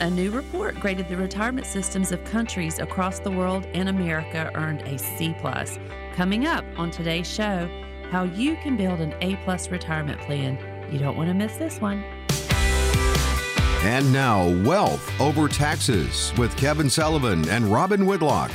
[0.00, 4.82] A new report graded the retirement systems of countries across the world, and America earned
[4.82, 5.76] a C plus.
[6.14, 7.68] Coming up on today's show,
[8.12, 10.56] how you can build an A plus retirement plan.
[10.92, 12.04] You don't want to miss this one.
[13.82, 18.52] And now, Wealth Over Taxes with Kevin Sullivan and Robin Whitlock.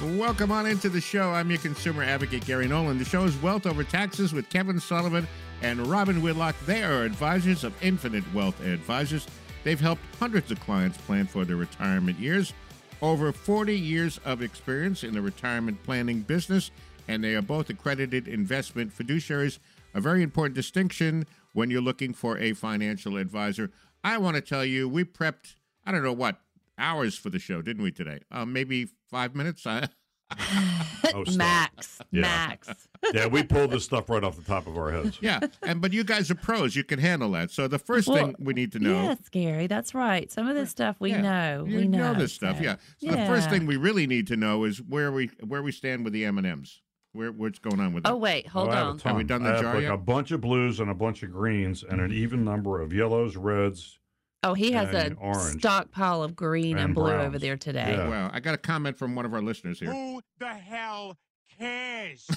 [0.00, 1.32] Welcome on into the show.
[1.32, 2.98] I'm your consumer advocate, Gary Nolan.
[2.98, 5.26] The show is Wealth Over Taxes with Kevin Sullivan
[5.60, 6.54] and Robin Whitlock.
[6.66, 9.26] They are advisors of Infinite Wealth Advisors.
[9.64, 12.52] They've helped hundreds of clients plan for their retirement years.
[13.00, 16.70] Over 40 years of experience in the retirement planning business,
[17.08, 19.58] and they are both accredited investment fiduciaries.
[19.94, 23.70] A very important distinction when you're looking for a financial advisor.
[24.04, 26.40] I want to tell you, we prepped, I don't know what,
[26.78, 28.20] hours for the show, didn't we today?
[28.30, 29.60] Uh, maybe five minutes?
[29.62, 29.90] Stop.
[31.14, 32.20] Oh, max, Yeah.
[32.22, 32.68] Max.
[33.12, 35.18] Yeah, we pulled this stuff right off the top of our heads.
[35.20, 36.76] yeah, and but you guys are pros.
[36.76, 37.50] You can handle that.
[37.50, 39.02] So the first Well, thing we need to know.
[39.02, 40.30] Yes, Gary, that's right.
[40.30, 41.64] Some of this stuff we Yeah, know.
[41.66, 42.76] You we know, this stuff, so- yeah.
[42.98, 46.04] So the first thing we really need to know is where we where we stand
[46.04, 46.80] with the M and M's.
[47.12, 48.98] Where what's going on with Oh wait, hold Oh, I have on.
[49.00, 51.22] Have we done the I have jar like a bunch of blues and a bunch
[51.24, 53.98] of greens and an even number of yellows, reds.
[54.44, 55.60] Oh, he has and a orange.
[55.60, 57.26] stockpile of green and, And blue browns.
[57.28, 57.94] over there today.
[57.96, 58.08] Yeah.
[58.08, 59.92] Well, I got a comment from one of our listeners here.
[59.92, 61.16] Who the hell
[61.58, 62.28] cares?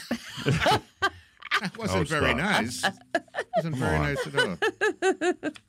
[1.62, 2.38] That wasn't Oh, very stop.
[2.38, 2.84] nice.
[3.56, 4.02] wasn't very on.
[4.02, 4.58] nice at all.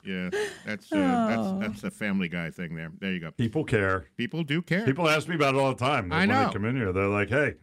[0.03, 0.29] Yeah,
[0.65, 0.95] that's uh,
[1.37, 1.59] Oh.
[1.59, 2.91] that's that's a Family Guy thing there.
[2.99, 3.31] There you go.
[3.31, 4.07] People care.
[4.17, 4.83] People do care.
[4.85, 6.11] People ask me about it all the time.
[6.11, 6.47] I when know.
[6.47, 6.91] they come in here.
[6.91, 7.53] They're like, "Hey,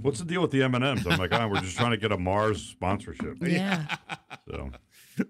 [0.00, 1.98] what's the deal with the M and M's?" I'm like, "Oh, we're just trying to
[1.98, 3.94] get a Mars sponsorship." Yeah.
[4.48, 4.70] So,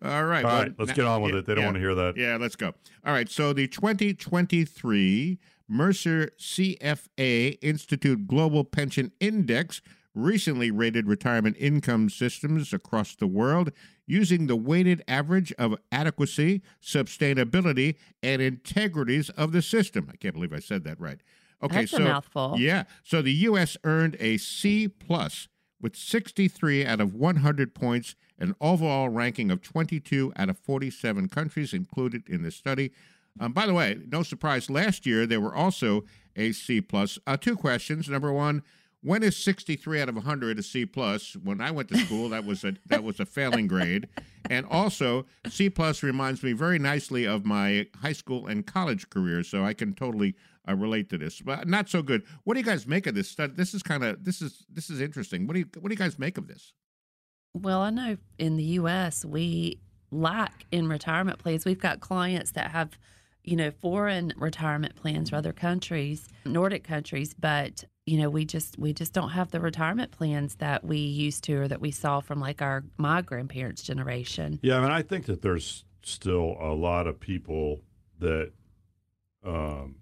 [0.03, 0.45] all right.
[0.45, 1.47] all well, right, let's now- get on with yeah, it.
[1.47, 1.67] They don't yeah.
[1.69, 2.17] want to hear that.
[2.17, 2.73] Yeah, let's go.
[3.05, 3.29] All right.
[3.29, 5.39] So the 2023
[5.69, 9.81] Mercer CFA Institute Global Pension Index
[10.15, 13.71] recently rated retirement income systems across the world
[14.07, 20.09] using the weighted average of adequacy, sustainability, and integrities of the system.
[20.13, 21.21] I can't believe I said that right.
[21.63, 22.55] Okay, That's a so mouthful.
[22.59, 23.77] yeah, so the U.S.
[23.85, 25.47] earned a C plus
[25.81, 31.73] with 63 out of 100 points, an overall ranking of 22 out of 47 countries
[31.73, 32.93] included in the study.
[33.39, 36.05] Um, by the way, no surprise, last year there were also
[36.37, 37.19] a C plus.
[37.27, 38.09] Uh, two questions.
[38.09, 38.63] Number one,
[39.03, 41.35] when is 63 out of 100 a C plus?
[41.43, 44.09] When I went to school, that was a that was a failing grade.
[44.51, 49.43] And also, C plus reminds me very nicely of my high school and college career,
[49.43, 50.35] so I can totally
[50.69, 51.41] uh, relate to this.
[51.41, 52.23] But not so good.
[52.45, 53.53] What do you guys make of this study?
[53.57, 55.47] This is kind of this is this is interesting.
[55.47, 56.73] What do you what do you guys make of this?
[57.55, 59.25] Well, I know in the U.S.
[59.25, 61.65] we lack in retirement plans.
[61.65, 62.99] We've got clients that have,
[63.43, 68.79] you know, foreign retirement plans for other countries, Nordic countries, but you know, we just
[68.79, 72.21] we just don't have the retirement plans that we used to or that we saw
[72.21, 74.59] from like our my grandparents' generation.
[74.63, 77.83] Yeah, I mean, I think that there's still a lot of people
[78.19, 78.53] that,
[79.45, 79.97] um,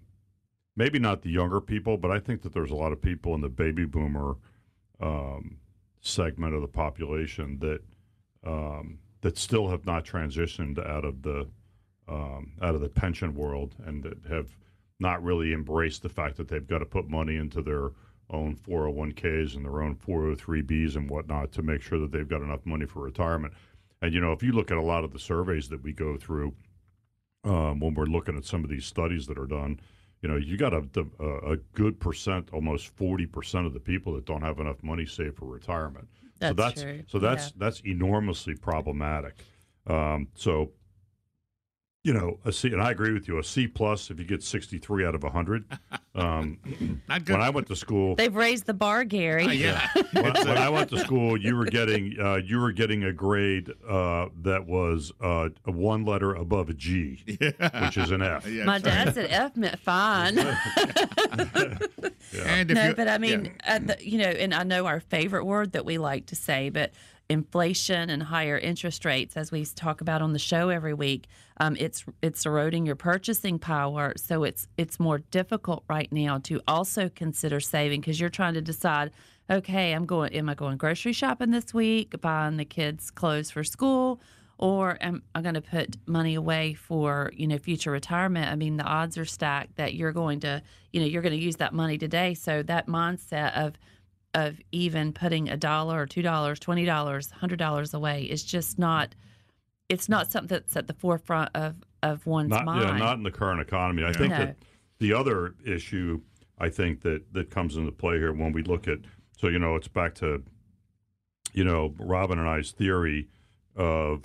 [0.79, 3.41] maybe not the younger people, but I think that there's a lot of people in
[3.41, 4.37] the baby boomer
[5.01, 5.57] um,
[5.99, 7.81] segment of the population that
[8.49, 11.45] um, that still have not transitioned out of the
[12.07, 14.55] um, out of the pension world and that have
[15.01, 17.91] not really embraced the fact that they've got to put money into their
[18.29, 22.65] own 401ks and their own 403bs and whatnot to make sure that they've got enough
[22.65, 23.53] money for retirement.
[24.01, 26.15] And you know, if you look at a lot of the surveys that we go
[26.15, 26.53] through
[27.43, 29.79] um, when we're looking at some of these studies that are done,
[30.21, 30.83] you know, you got a,
[31.19, 35.05] a, a good percent, almost forty percent of the people that don't have enough money
[35.05, 36.07] saved for retirement.
[36.41, 37.03] so That's that's true.
[37.07, 37.51] so that's Yeah.
[37.57, 39.45] that's enormously problematic.
[39.87, 40.71] Um, so,
[42.03, 43.37] you know, a C, and I agree with you.
[43.39, 45.65] A C plus if you get sixty three out of hundred.
[46.15, 46.57] Um,
[47.09, 47.33] Not good.
[47.33, 49.45] when I went to school, They've raised the bar, Gary.
[49.45, 49.87] Uh, yeah.
[50.13, 53.69] when, when I went to school, you were getting uh, you were getting a grade
[53.87, 58.47] uh, that was uh, one letter above a G, which is an F.
[58.47, 60.37] Yeah, My dad said F meant fine.
[62.45, 63.79] And if no, you- but I mean, yeah.
[63.79, 66.91] the, you know, and I know our favorite word that we like to say, but
[67.29, 71.75] inflation and higher interest rates, as we talk about on the show every week, um,
[71.79, 74.13] it's it's eroding your purchasing power.
[74.17, 78.61] So it's it's more difficult right now to also consider saving because you're trying to
[78.61, 79.11] decide,
[79.49, 83.63] okay, I'm going, am I going grocery shopping this week, buying the kids clothes for
[83.63, 84.19] school?
[84.57, 88.51] Or am I going to put money away for you know future retirement?
[88.51, 90.61] I mean, the odds are stacked that you're going to
[90.91, 92.33] you know you're going to use that money today.
[92.33, 93.75] So that mindset of
[94.33, 98.77] of even putting a dollar or two dollars, twenty dollars, hundred dollars away is just
[98.79, 99.15] not.
[99.89, 102.83] It's not something that's at the forefront of of one's not mind.
[102.87, 104.03] yeah, not in the current economy.
[104.05, 104.37] I think No.
[104.37, 104.55] that
[104.99, 106.21] the other issue
[106.59, 108.99] I think that that comes into play here when we look at
[109.37, 110.43] so you know it's back to
[111.53, 113.27] you know Robin and I's theory
[113.75, 114.23] of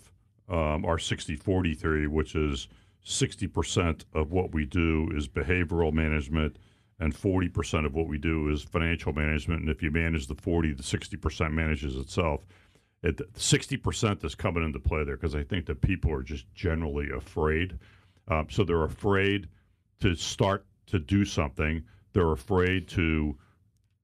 [0.49, 2.69] um, our 60-40 theory, which is
[3.07, 6.59] 60% of what we do is behavioral management
[7.01, 9.63] and 40% of what we do is financial management.
[9.63, 12.47] And if you manage the 40, the 60% manages itself.
[13.03, 17.11] It, 60% is coming into play there because I think that people are just generally
[17.11, 17.79] afraid.
[18.29, 19.49] Um, so they're afraid
[20.01, 21.83] to start to do something.
[22.13, 23.37] They're afraid to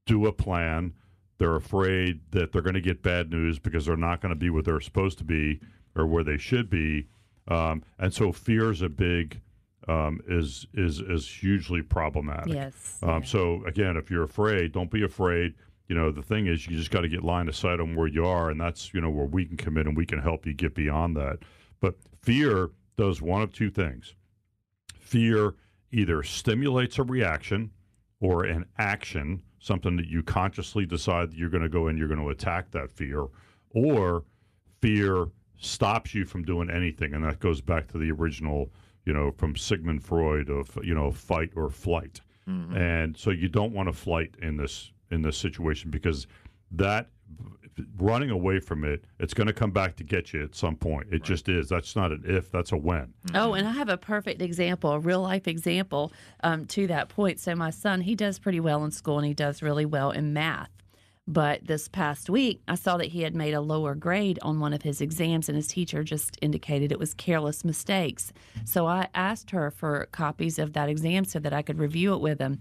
[0.07, 0.93] do a plan.
[1.39, 4.51] They're afraid that they're going to get bad news because they're not going to be
[4.51, 5.61] where they're supposed to be
[5.97, 7.07] or where they should be.
[7.49, 9.41] Um, and so fear is a big
[9.88, 12.53] um, is is is hugely problematic.
[12.53, 12.99] Yes.
[13.03, 13.21] Um, yeah.
[13.23, 15.55] So again, if you're afraid, don't be afraid.
[15.88, 18.06] You know, the thing is, you just got to get line of sight on where
[18.06, 20.47] you are, and that's you know where we can come in and we can help
[20.47, 21.38] you get beyond that.
[21.81, 24.15] But fear does one of two things.
[24.99, 25.55] Fear
[25.91, 27.71] either stimulates a reaction
[28.21, 32.06] or an action, something that you consciously decide that you're going to go and you're
[32.06, 33.26] going to attack that fear,
[33.71, 34.25] or
[34.81, 35.26] fear
[35.59, 38.71] stops you from doing anything, and that goes back to the original,
[39.05, 42.20] you know, from Sigmund Freud of you know fight or flight,
[42.75, 46.26] and so you don't want to flight in this in this situation because
[46.73, 47.08] that
[47.99, 51.08] running away from it, it's going to come back to get you at some point.
[51.11, 51.69] It just is.
[51.69, 53.12] That's not an if, that's a when.
[53.35, 56.12] Oh, and I have a perfect example, a real life example
[56.43, 57.41] um, to that point.
[57.41, 60.32] So, my son, he does pretty well in school and he does really well in
[60.32, 60.70] math.
[61.31, 64.73] But this past week, I saw that he had made a lower grade on one
[64.73, 68.32] of his exams, and his teacher just indicated it was careless mistakes.
[68.65, 72.21] So, I asked her for copies of that exam so that I could review it
[72.21, 72.59] with him.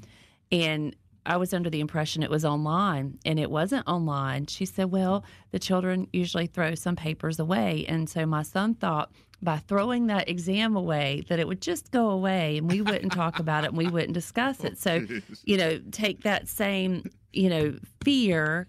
[0.51, 0.95] And
[1.25, 4.45] I was under the impression it was online, and it wasn't online.
[4.45, 7.85] She said, Well, the children usually throw some papers away.
[7.87, 12.09] And so my son thought by throwing that exam away that it would just go
[12.09, 14.73] away and we wouldn't talk about it and we wouldn't discuss it.
[14.85, 15.05] Oh, so,
[15.45, 18.67] you know, take that same, you know, fear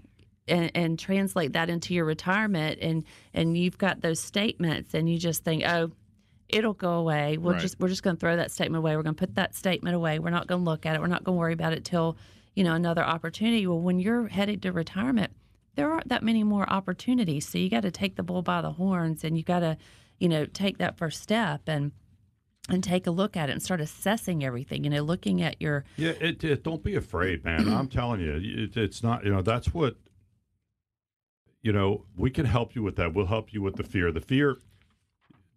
[0.48, 5.18] and, and translate that into your retirement and and you've got those statements and you
[5.18, 5.90] just think, oh,
[6.48, 7.36] it'll go away.
[7.38, 7.62] We'll Right.
[7.62, 8.96] just we're just going to throw that statement away.
[8.96, 10.18] We're going to put that statement away.
[10.18, 11.00] We're not going to look at it.
[11.00, 12.16] We're not going to worry about it till
[12.54, 13.66] you know another opportunity.
[13.66, 15.32] Well, when you're headed to retirement,
[15.76, 17.48] there aren't that many more opportunities.
[17.48, 19.76] So you got to take the bull by the horns, and you got to
[20.20, 21.90] you know take that first step and
[22.68, 24.84] and take a look at it and start assessing everything.
[24.84, 27.68] You know, looking at your Yeah, it, it don't be afraid, man.
[27.68, 29.24] I'm telling you, it, it's not.
[29.24, 29.96] You know, that's what.
[31.62, 33.12] You know, we can help you with that.
[33.12, 34.10] We'll help you with the fear.
[34.12, 34.56] The fear,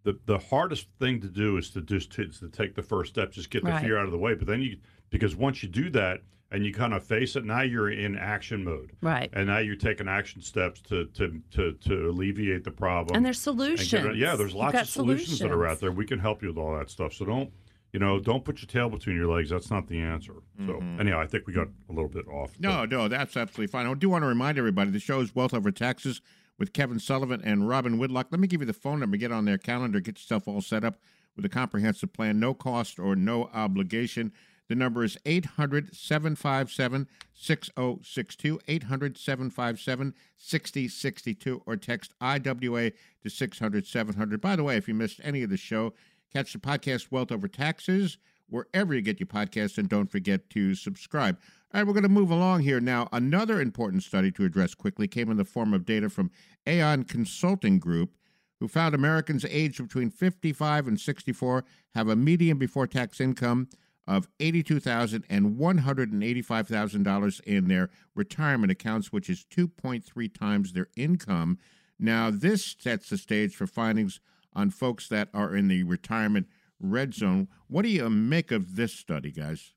[0.02, 3.32] the the hardest thing to do is to just to, to take the first step,
[3.32, 3.82] just get the Right.
[3.82, 4.34] fear out of the way.
[4.34, 4.76] But then you,
[5.10, 6.20] because once you do that
[6.54, 9.28] and you kind of face it, now you're in action mode, right.
[9.32, 13.16] and now you're taking action steps to to to, to alleviate the problem.
[13.16, 13.92] And there's and solutions.
[13.92, 15.90] it- yeah, there's lots of solutions, that are out there.
[15.90, 17.12] We can help you with all that stuff.
[17.12, 17.50] So don't,
[17.92, 19.50] you know, don't put your tail between your legs.
[19.50, 20.34] That's not the answer.
[20.64, 21.00] So mm-hmm.
[21.00, 22.52] anyhow, I think we got a little bit off.
[22.60, 23.86] No, no, that's absolutely fine.
[23.86, 26.20] I do want to remind everybody the show is Wealth Over Taxes
[26.56, 28.28] with Kevin Sullivan and Robin Whitlock.
[28.30, 29.16] Let me give you the phone number.
[29.16, 29.98] Get on their calendar.
[29.98, 31.00] Get yourself all set up
[31.34, 34.32] with a comprehensive plan, no cost or no obligation.
[34.68, 44.40] The number is 800 757 6062, 800 757 6062, or text IWA to 600 700.
[44.40, 45.92] By the way, if you missed any of the show,
[46.32, 48.16] catch the podcast Wealth Over Taxes
[48.48, 51.38] wherever you get your podcasts, and don't forget to subscribe.
[51.72, 53.08] All right, we're going to move along here now.
[53.12, 56.30] Another important study to address quickly came in the form of data from
[56.66, 58.14] Aon Consulting Group,
[58.60, 61.64] who found Americans aged between 55 and 64
[61.94, 63.68] have a median before tax income
[64.06, 71.58] of $82,000 and $185,000 in their retirement accounts, which is 2.3 times their income.
[71.98, 74.20] Now, this sets the stage for findings
[74.52, 76.48] on folks that are in the retirement
[76.80, 77.48] red zone.
[77.68, 79.72] What do you make of this study, guys?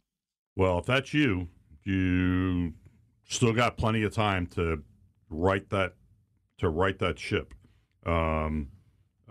[0.55, 1.47] Well, if that's you,
[1.83, 2.73] you
[3.29, 4.83] still got plenty of time to
[5.29, 5.93] right that
[6.57, 7.53] to right that ship,
[8.05, 8.69] um,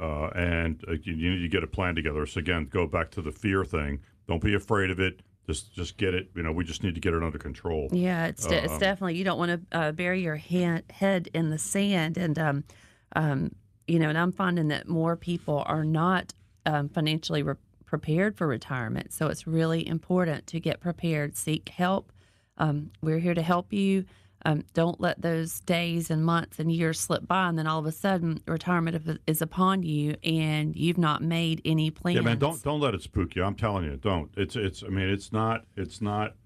[0.00, 2.24] uh, and uh, you need to get a plan together.
[2.26, 4.00] So again, go back to the fear thing.
[4.28, 5.20] Don't be afraid of it.
[5.46, 6.30] Just just get it.
[6.34, 7.88] You know, we just need to get it under control.
[7.92, 11.28] Yeah, it's de- it's Um, definitely you don't want to uh, bury your hand, head
[11.32, 12.64] in the sand, and um,
[13.14, 13.54] um,
[13.86, 16.32] you know, and I'm finding that more people are not
[16.64, 17.54] um, financially re-
[17.84, 19.12] prepared for retirement.
[19.12, 22.12] So it's really important to get prepared, seek help.
[22.58, 24.04] Um, we're here to help you.
[24.46, 27.86] Um, don't let those days and months and years slip by, and then all of
[27.86, 32.14] a sudden retirement is- upon you, and you've not made any plans.
[32.14, 33.42] Yeah, man, don't don't let it spook you.
[33.42, 34.30] I'm telling you, don't.
[34.36, 34.84] It's it's.
[34.84, 35.64] I mean, it's not.
[35.76, 36.36] It's not.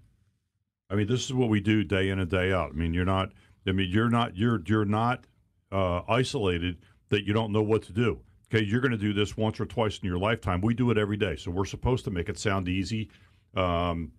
[0.89, 2.71] I mean, this is what we do day in and day out.
[2.71, 3.33] I mean, you're not.
[3.67, 4.35] I mean, you're not.
[4.35, 5.27] You're you're not
[5.71, 6.79] uh, isolated
[7.11, 8.21] that you don't know what to do.
[8.53, 10.63] Okay, you're going to do this once or twice in your lifetime.
[10.63, 13.11] We do it every day, so we're supposed to make it sound easy,
[13.55, 14.13] um,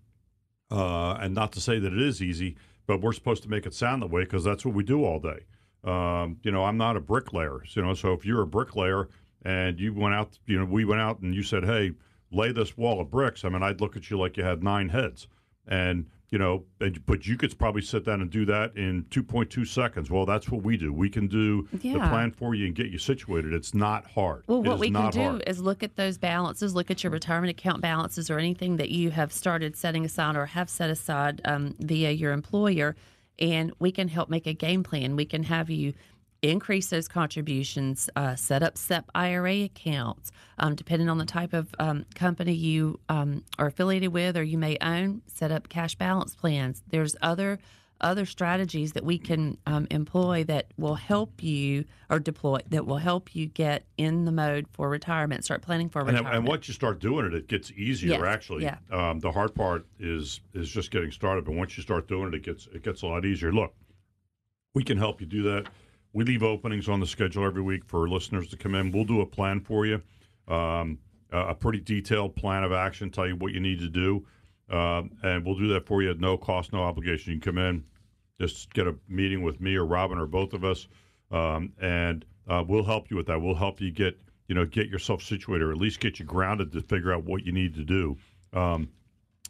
[0.69, 2.55] uh, and not to say that it is easy,
[2.91, 5.17] but we're supposed to make it sound that way because that's what we do all
[5.17, 5.45] day.
[5.85, 7.93] Um, you know, I'm not a bricklayer, you know.
[7.93, 9.07] So if you're a bricklayer
[9.43, 11.93] and you went out, you know, we went out and you said, "Hey,
[12.33, 14.89] lay this wall of bricks, I mean, I'd look at you like you had nine
[14.89, 15.29] heads.
[15.65, 19.67] And, you know, and, but you could probably sit down and do that in 2.2
[19.67, 20.09] seconds.
[20.09, 20.93] Well, that's what we do.
[20.93, 23.53] We can do the plan for you and get you situated.
[23.53, 24.45] It's not hard.
[24.47, 25.43] Well, It what we can do hard.
[25.45, 29.11] is look at those balances, look at your retirement account balances, or anything that you
[29.11, 32.95] have started setting aside or have set aside um, via your employer,
[33.37, 35.17] and we can help make a game plan.
[35.17, 35.93] We can have you
[36.41, 41.73] increase those contributions, uh, set up SEP IRA accounts, um, depending on the type of
[41.79, 45.21] um, company you um, are affiliated with or you may own.
[45.27, 46.83] Set up cash balance plans.
[46.87, 47.59] There's other
[48.03, 52.97] other strategies that we can um, employ that will help you or deploy that will
[52.97, 56.35] help you get in the mode for retirement, start planning for And, retirement.
[56.35, 58.13] and once you start doing it, it gets easier.
[58.13, 58.77] Yes, Actually, yeah.
[58.89, 61.45] um, the hard part is is just getting started.
[61.45, 63.53] But once you start doing it, it gets it gets a lot easier.
[63.53, 63.75] Look,
[64.73, 65.67] we can help you do that.
[66.13, 68.91] We leave openings on the schedule every week for listeners to come in.
[68.91, 70.01] We'll do a plan for you,
[70.47, 70.99] um,
[71.31, 73.09] a pretty detailed plan of action.
[73.09, 74.25] Tell you what you need to do,
[74.69, 77.33] um, and we'll do that for you at no cost, no obligation.
[77.33, 77.83] You can come in,
[78.41, 80.87] just get a meeting with me or Robin or both of us,
[81.31, 83.41] um, and uh, we'll help you with that.
[83.41, 86.73] We'll help you get you know get yourself situated, or at least get you grounded
[86.73, 88.17] to figure out what you need to do.
[88.51, 88.89] Um,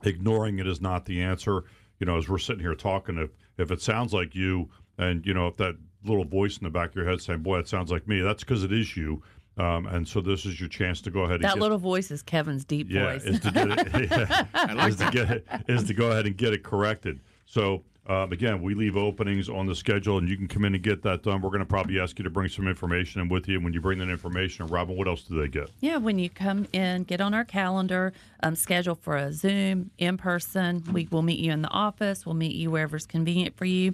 [0.03, 1.63] ignoring it is not the answer.
[2.00, 5.34] You know, as we're sitting here talking, if if it sounds like you, and you
[5.34, 7.91] know, if that little voice in the back of your head saying, "Boy, it sounds
[7.91, 9.22] like me," that's because it is you.
[9.58, 12.10] Um, and so this is your chance to go ahead and that get, little voice
[12.10, 13.24] is Kevin's deep yeah, voice.
[13.24, 16.53] is to get it, yeah, is to get it, is to go ahead and get
[16.53, 17.20] it corrected.
[17.46, 20.84] So um, again, we leave openings on the schedule, and you can come in and
[20.84, 21.39] get that done.
[21.41, 23.55] We're going to probably ask you to bring some information in with you.
[23.55, 25.70] And when you bring that information, Robin, what else do they get?
[25.81, 30.17] Yeah, when you come in, get on our calendar, um, schedule for a Zoom in
[30.17, 30.84] person.
[30.91, 32.25] We will meet you in the office.
[32.25, 33.93] We'll meet you wherever's convenient for you.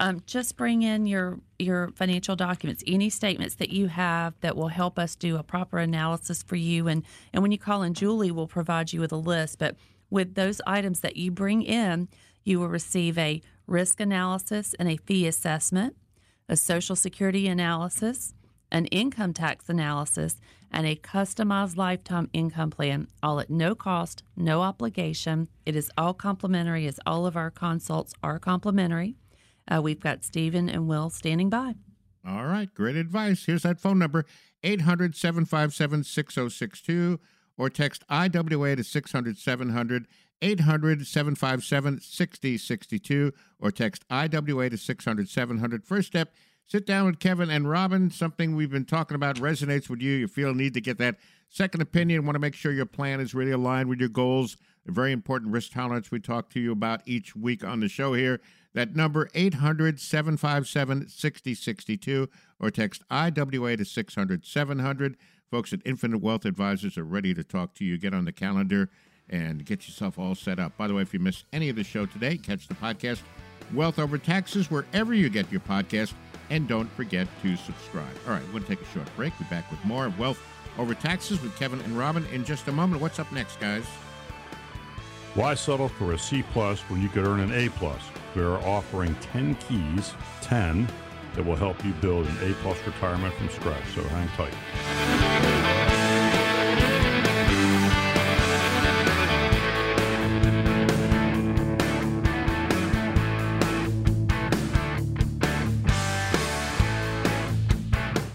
[0.00, 4.68] Um, just bring in your your financial documents, any statements that you have that will
[4.68, 6.86] help us do a proper analysis for you.
[6.86, 9.58] And and when you call in, Julie will provide you with a list.
[9.58, 9.76] But
[10.08, 12.08] with those items that you bring in,
[12.44, 15.96] you will receive a risk analysis and a fee assessment,
[16.48, 18.34] a social security analysis,
[18.70, 20.40] an income tax analysis,
[20.70, 25.48] and a customized lifetime income plan, all at no cost, no obligation.
[25.66, 29.16] It is all complimentary, as all of our consults are complimentary.
[29.70, 31.74] Uh, we've got Stephen and Will standing by.
[32.26, 33.44] All right, great advice.
[33.46, 34.24] Here's that phone number
[34.62, 37.20] 800 757 6062
[37.56, 40.06] or text IWA to 600 700.
[40.40, 45.84] 800 757 6062 or text IWA to 600 700.
[45.84, 46.32] First step
[46.66, 48.10] sit down with Kevin and Robin.
[48.10, 50.12] Something we've been talking about resonates with you.
[50.12, 51.16] You feel a need to get that
[51.48, 54.56] second opinion, want to make sure your plan is really aligned with your goals.
[54.86, 58.14] A very important risk tolerance we talk to you about each week on the show
[58.14, 58.40] here.
[58.74, 62.28] That number 800 757 6062
[62.60, 65.16] or text IWA to 600 700.
[65.50, 67.96] Folks at Infinite Wealth Advisors are ready to talk to you.
[67.96, 68.90] Get on the calendar
[69.30, 70.76] and get yourself all set up.
[70.76, 73.20] By the way, if you missed any of the show today, catch the podcast
[73.74, 76.12] Wealth Over Taxes wherever you get your podcast.
[76.50, 78.06] And don't forget to subscribe.
[78.26, 79.38] All right, we're going to take a short break.
[79.38, 80.40] We'll be back with more of Wealth
[80.78, 83.02] Over Taxes with Kevin and Robin in just a moment.
[83.02, 83.84] What's up next, guys?
[85.34, 88.00] Why settle for a C plus when you could earn an A plus?
[88.34, 90.88] We are offering 10 keys, 10
[91.34, 93.84] that will help you build an A plus retirement from scratch.
[93.94, 94.54] So hang tight.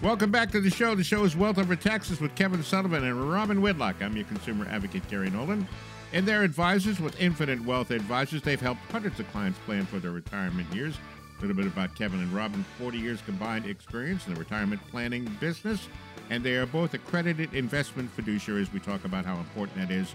[0.02, 0.96] Welcome back to the show.
[0.96, 4.02] The show is Wealth Over Taxes with Kevin Sullivan and Robin Whitlock.
[4.02, 5.68] I'm your consumer advocate, Gary Nolan.
[6.14, 10.12] And their advisors with Infinite Wealth Advisors, they've helped hundreds of clients plan for their
[10.12, 10.96] retirement years.
[11.40, 15.26] A little bit about Kevin and Robin 40 years combined experience in the retirement planning
[15.40, 15.88] business.
[16.30, 18.72] And they are both accredited investment fiduciaries.
[18.72, 20.14] We talk about how important that is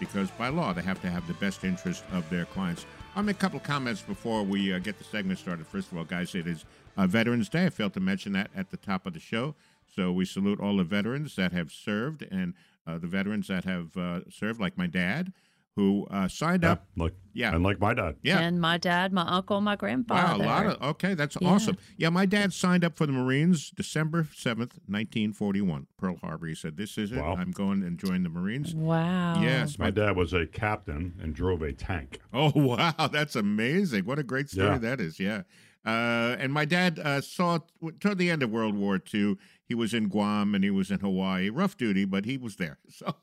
[0.00, 2.84] because by law they have to have the best interest of their clients.
[3.14, 5.64] I'll make a couple of comments before we uh, get the segment started.
[5.68, 6.64] First of all, guys, it is
[6.96, 7.66] uh, Veterans Day.
[7.66, 9.54] I failed to mention that at the top of the show.
[9.94, 12.52] So we salute all the veterans that have served and
[12.86, 15.32] uh, the veterans that have uh, served, like my dad,
[15.74, 16.86] who uh, signed Yeah, up.
[16.96, 17.54] like Yeah.
[17.54, 18.16] and like my dad.
[18.22, 18.38] Yeah.
[18.40, 20.22] And my dad, my uncle, my grandfather.
[20.22, 20.64] Wow, grandfather.
[20.64, 21.12] a lot of okay.
[21.14, 21.48] That's Yeah.
[21.48, 21.76] awesome.
[21.98, 26.46] Yeah, my dad signed up for the Marines December seventh, nineteen forty-one, Pearl Harbor.
[26.46, 27.18] He said, "This is it.
[27.18, 27.36] Wow.
[27.36, 29.38] I'm going and join the Marines." wow.
[29.42, 32.20] Yes, My dad was a captain and drove a tank.
[32.32, 34.06] Oh wow, that's amazing!
[34.06, 34.78] What a great story Yeah.
[34.78, 35.20] that is.
[35.20, 35.42] Yeah,
[35.84, 37.58] uh, and my dad uh, saw
[38.00, 39.36] toward the end of World War II.
[39.68, 42.78] He was in Guam and he was in Hawaii, rough duty, but he was there.
[42.90, 43.14] So.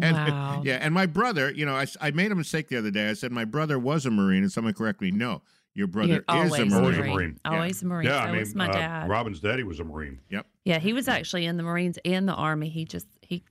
[0.00, 0.62] and, Wow.
[0.64, 3.08] Yeah, and my brother, you know, I, I made a mistake the other day.
[3.10, 5.18] I said my brother was a Marine, and someone corrected me.
[5.18, 5.42] No,
[5.74, 6.72] your brother You're is a a Marine.
[6.72, 7.14] Always a Marine.
[7.14, 7.40] Marine.
[7.44, 8.06] Always a Marine.
[8.08, 9.08] yeah, so I mean, was my uh, dad.
[9.10, 10.20] Robin's daddy was a Marine.
[10.30, 10.46] Yep.
[10.64, 12.68] Yeah, he was actually in the Marines and the Army.
[12.70, 13.44] He just he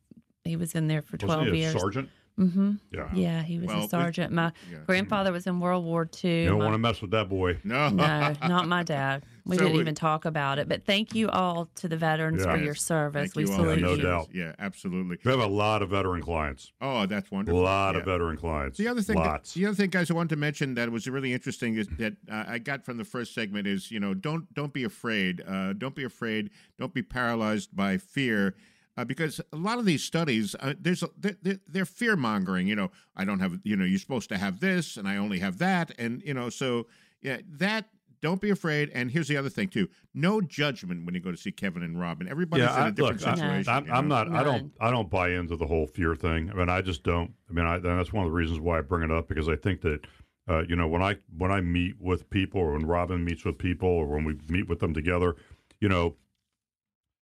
[0.44, 1.80] He was in there for Wasn't twelve he a years.
[1.80, 2.10] sergeant?
[2.40, 2.72] Mm-hmm.
[2.92, 3.10] Yeah.
[3.14, 4.34] Yeah, he was Well, a sergeant.
[4.34, 4.80] My yeah.
[4.86, 6.44] grandfather was in World War II.
[6.44, 7.60] You don't My- want to mess with that boy.
[7.64, 7.90] No.
[7.90, 9.24] no, not my dad.
[9.46, 10.68] We So didn't we- even talk about it.
[10.68, 13.32] But thank you all to the veterans for your service.
[13.32, 14.02] Thank we you salute Yeah, no you.
[14.02, 14.30] doubt.
[14.34, 15.18] Yeah, absolutely.
[15.24, 16.72] We have a lot of veteran clients.
[16.82, 17.60] Oh, that's wonderful.
[17.60, 17.64] A wonderful.
[17.64, 18.78] lot of veteran clients.
[18.80, 21.32] The other thing, that, the other thing, guys, I wanted to mention that was really
[21.32, 24.74] interesting is that uh, I got from the first segment is you know don't don't
[24.74, 26.50] be afraid, uh, don't be afraid,
[26.80, 28.56] don't be paralyzed by fear.
[28.98, 32.66] Uh, because a lot of these studies, uh, there's a, they're, they're- they're fear mongering.
[32.66, 35.40] You know, I don't have, you know, you're supposed to have this, and I only
[35.40, 36.88] have that, and you know, so
[37.22, 37.90] yeah, that.
[38.26, 38.90] Don't be afraid.
[38.96, 42.00] And here's the other thing too: no judgment when you go to see Kevin and
[42.00, 42.28] Robin.
[42.28, 43.72] Everybody's yeah, in I, a different look, I, situation.
[43.72, 44.24] I'm, you I'm know?
[44.24, 44.36] not.
[44.36, 44.72] I don't.
[44.82, 46.50] I don't buy into the whole fear thing.
[46.50, 47.32] I mean, I just don't.
[47.48, 49.56] I mean, I, that's one of the reasons why I bring it up because I
[49.56, 50.08] think that,
[50.50, 53.60] uh, you know, when I when I meet with people, or when Robin meets with
[53.60, 55.36] people, or when we meet with them together,
[55.80, 56.16] you know,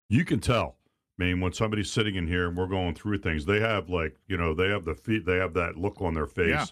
[0.07, 0.77] you can tell.
[1.19, 4.17] I mean, when somebody's sitting in here and we're going through things, they have like,
[4.27, 6.65] you know, they have the feet, they have that look on their face, Yeah.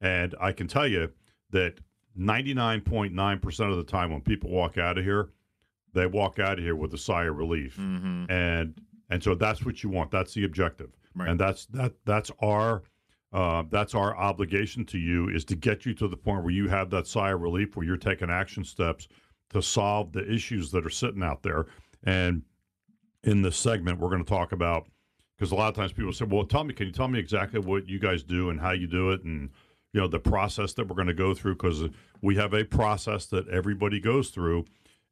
[0.00, 1.12] and I can tell you
[1.50, 1.78] that
[2.18, 5.30] 99.9% of the time when people walk out of here,
[5.92, 8.30] they walk out of here with a sigh of relief Mhm.
[8.30, 11.28] and and so that's what you want that's the objective Right.
[11.30, 12.84] and that's that that's our
[13.32, 16.68] uh, that's our obligation to you is to get you to the point where you
[16.68, 19.08] have that sigh of relief where you're taking action steps
[19.50, 21.66] to solve the issues that are sitting out there
[22.04, 22.42] and
[23.24, 24.86] in this segment we're going to talk about
[25.36, 27.58] because a lot of times people say well tell me can you tell me exactly
[27.58, 29.50] what you guys do and how you do it and
[29.92, 31.84] you know the process that we're going to go through because
[32.22, 34.64] we have a process that everybody goes through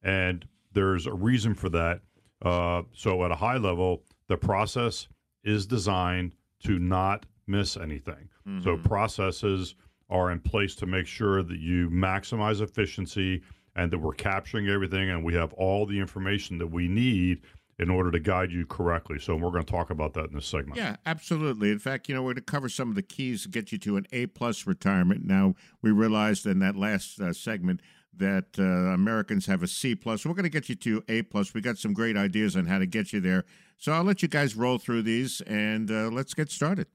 [0.02, 2.00] and there's a reason for that.
[2.44, 5.08] Uh, so at a high level the process
[5.44, 8.28] is designed to not miss anything.
[8.62, 9.74] So processes
[10.10, 13.42] are in place to make sure that you maximize efficiency
[13.76, 17.42] and that we're capturing everything and we have all the information that we need
[17.78, 20.46] in order to guide you correctly so we're going to talk about that in this
[20.46, 21.70] segment Yeah, absolutely.
[21.70, 23.78] In fact, you know, we're going to cover some of the keys to get you
[23.78, 25.24] to an A plus retirement.
[25.24, 27.80] Now, we realized in that last uh, segment
[28.16, 30.26] that uh, Americans have a C plus.
[30.26, 31.54] We're going to get you to A plus.
[31.54, 33.44] We got some great ideas on how to get you there.
[33.76, 36.88] So I'll let you guys roll through these and uh, let's get started.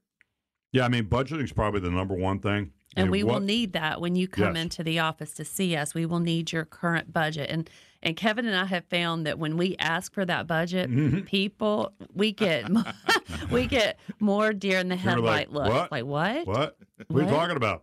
[0.72, 3.40] yeah i mean budgeting is probably the number one thing I And mean, we will
[3.40, 4.62] need that when you come Yes.
[4.64, 5.94] into the office to see us.
[5.94, 7.50] We will need your current budget.
[7.50, 7.68] And
[8.04, 11.20] and Kevin and I have found that when we ask for that budget, Mm-hmm.
[11.22, 12.68] people we get
[13.50, 15.68] we get more deer in the You're like, headlight looks.
[15.70, 15.90] "What?
[15.92, 16.46] Like what?
[16.46, 16.76] what
[17.08, 17.82] what are you talking about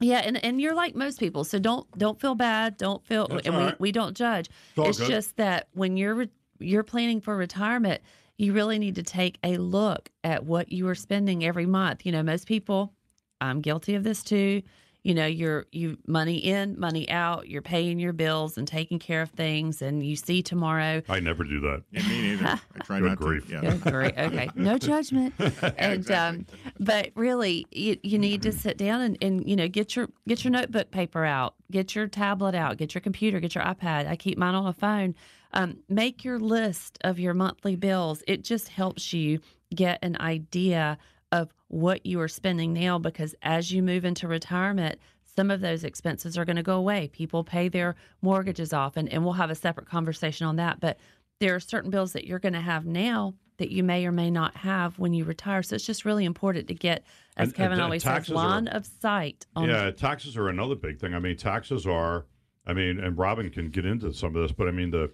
[0.00, 2.76] Yeah, and, and you're like most people, so don't don't feel bad.
[2.76, 3.80] Don't feel, That's and we, right.
[3.80, 4.50] we don't judge.
[4.76, 8.02] all It's just that when you're re- you're planning for retirement,
[8.38, 12.04] you really need to take a look at what you are spending every month.
[12.06, 12.92] You know, most people,
[13.40, 14.62] I'm guilty of this too.
[15.04, 17.48] You know, you're you money in, money out.
[17.48, 21.02] You're paying your bills and taking care of things, and you see tomorrow.
[21.08, 22.46] i never do that Yeah, me neither.
[22.46, 23.46] I try Good not grief.
[23.48, 23.52] to.
[23.54, 23.60] Yeah.
[23.62, 24.12] Good grief.
[24.16, 25.34] Okay, no judgment.
[25.76, 26.46] and um,
[26.78, 30.44] but really, you, you need to sit down and, and you know get your get
[30.44, 34.06] your notebook paper out, get your tablet out, get your computer, get your iPad.
[34.08, 35.14] I keep mine on a phone.
[35.54, 38.22] Um, make your list of your monthly bills.
[38.28, 39.40] It just helps you
[39.74, 40.96] get an idea
[41.32, 45.00] of what you are spending now because as you move into retirement,
[45.34, 47.08] some of those expenses are going to go away.
[47.08, 50.78] People pay their mortgages off, and, and we'll have a separate conversation on that.
[50.78, 50.98] But
[51.40, 54.30] there are certain bills that you're going to have now that you may or may
[54.30, 55.62] not have when you retire.
[55.62, 57.04] So it's just really important to get,
[57.36, 60.74] as And- Kevin and always says, taxes are- of sight on yeah, taxes are another
[60.74, 61.14] big thing.
[61.14, 62.26] I mean, taxes are.
[62.64, 65.10] I mean, and Robin can get into some of this, but I mean the.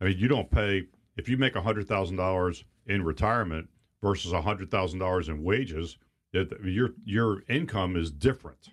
[0.00, 0.84] I mean, you don't pay
[1.16, 3.68] if you make hundred thousand dollars in retirement
[4.02, 5.98] versus hundred thousand dollars in wages.
[6.32, 8.68] It, your your income is different,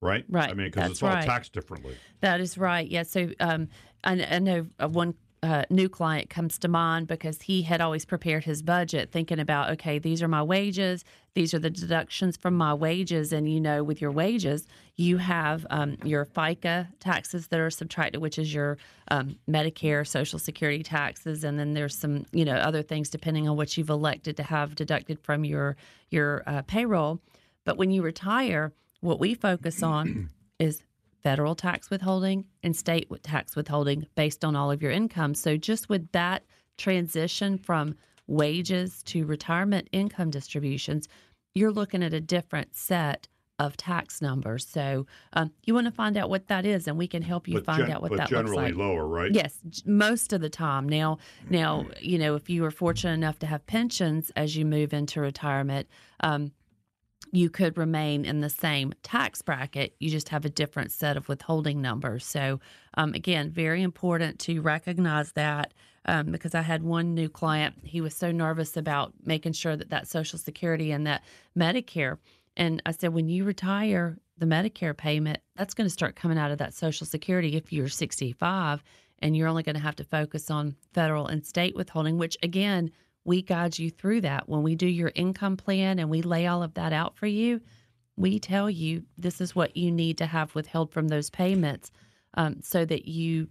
[0.00, 0.24] right?
[0.28, 1.26] Right, I mean, because it's all right.
[1.26, 1.96] taxed differently.
[2.20, 2.88] That is right.
[2.88, 3.02] Yeah.
[3.02, 3.68] So um,
[4.04, 8.04] I, I know uh, one uh, new client comes to mind because he had always
[8.04, 12.54] prepared his budget thinking about, okay, these are my wages, these are the deductions from
[12.54, 13.32] my wages.
[13.32, 18.20] And, you know, with your wages, you have um, your FICA taxes that are subtracted,
[18.20, 21.44] which is your um, Medicare, Social Security taxes.
[21.44, 24.74] And then there's some, you know, other things depending on what you've elected to have
[24.74, 25.76] deducted from your,
[26.10, 27.20] your uh, payroll.
[27.64, 30.82] But when you retire, what we focus on is
[31.26, 35.34] federal tax withholding and state tax withholding based on all of your income.
[35.34, 36.44] So just with that
[36.76, 37.96] transition from
[38.28, 41.08] wages to retirement income distributions,
[41.52, 43.26] you're looking at a different set
[43.58, 44.64] of tax numbers.
[44.64, 47.54] So um, you want to find out what that is, and we can help you
[47.54, 48.68] but find gen- out what that looks like.
[48.68, 49.32] generally lower, right?
[49.34, 50.88] Yes, most of the time.
[50.88, 51.18] Now,
[51.50, 55.20] now you know if you are fortunate enough to have pensions as you move into
[55.20, 55.88] retirement,
[56.20, 56.52] um,
[57.36, 59.94] you could remain in the same tax bracket.
[60.00, 62.24] You just have a different set of withholding numbers.
[62.24, 62.60] So,
[62.94, 65.74] um, again, very important to recognize that
[66.06, 67.74] um, because I had one new client.
[67.82, 71.24] He was so nervous about making sure that that Social Security and that
[71.58, 72.18] Medicare.
[72.56, 76.50] And I said, when you retire, the Medicare payment, that's going to start coming out
[76.50, 78.82] of that Social Security if you're 65,
[79.20, 82.90] and you're only going to have to focus on federal and state withholding, which again,
[83.26, 84.48] we guide you through that.
[84.48, 87.60] When we do your income plan and we lay all of that out for you,
[88.16, 91.90] we tell you this is what you need to have withheld from those payments
[92.34, 93.48] um, so that you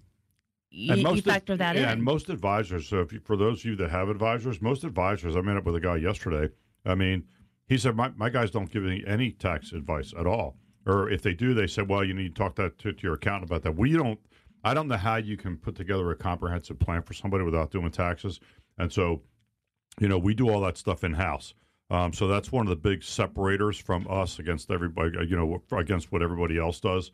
[0.72, 1.90] you, you factor that yeah, in.
[1.90, 5.36] And most advisors, so if you, for those of you that have advisors, most advisors,
[5.38, 6.52] I met up with a guy yesterday.
[6.86, 7.24] I mean,
[7.68, 10.58] he said, my, my guys don't give any, any tax advice at all.
[10.86, 13.14] Or if they do, they said, well, you need to talk that to, to your
[13.14, 13.78] accountant about that.
[13.78, 14.20] We don't,
[14.66, 17.92] I don't know how you can put together a comprehensive plan for somebody without doing
[17.92, 18.42] taxes.
[18.78, 19.22] And so
[20.00, 21.54] you know, we do all that stuff in house.
[21.90, 25.62] Um, so that's one of the big separators from us against everybody, uh, you know,
[25.78, 27.12] against what everybody else does.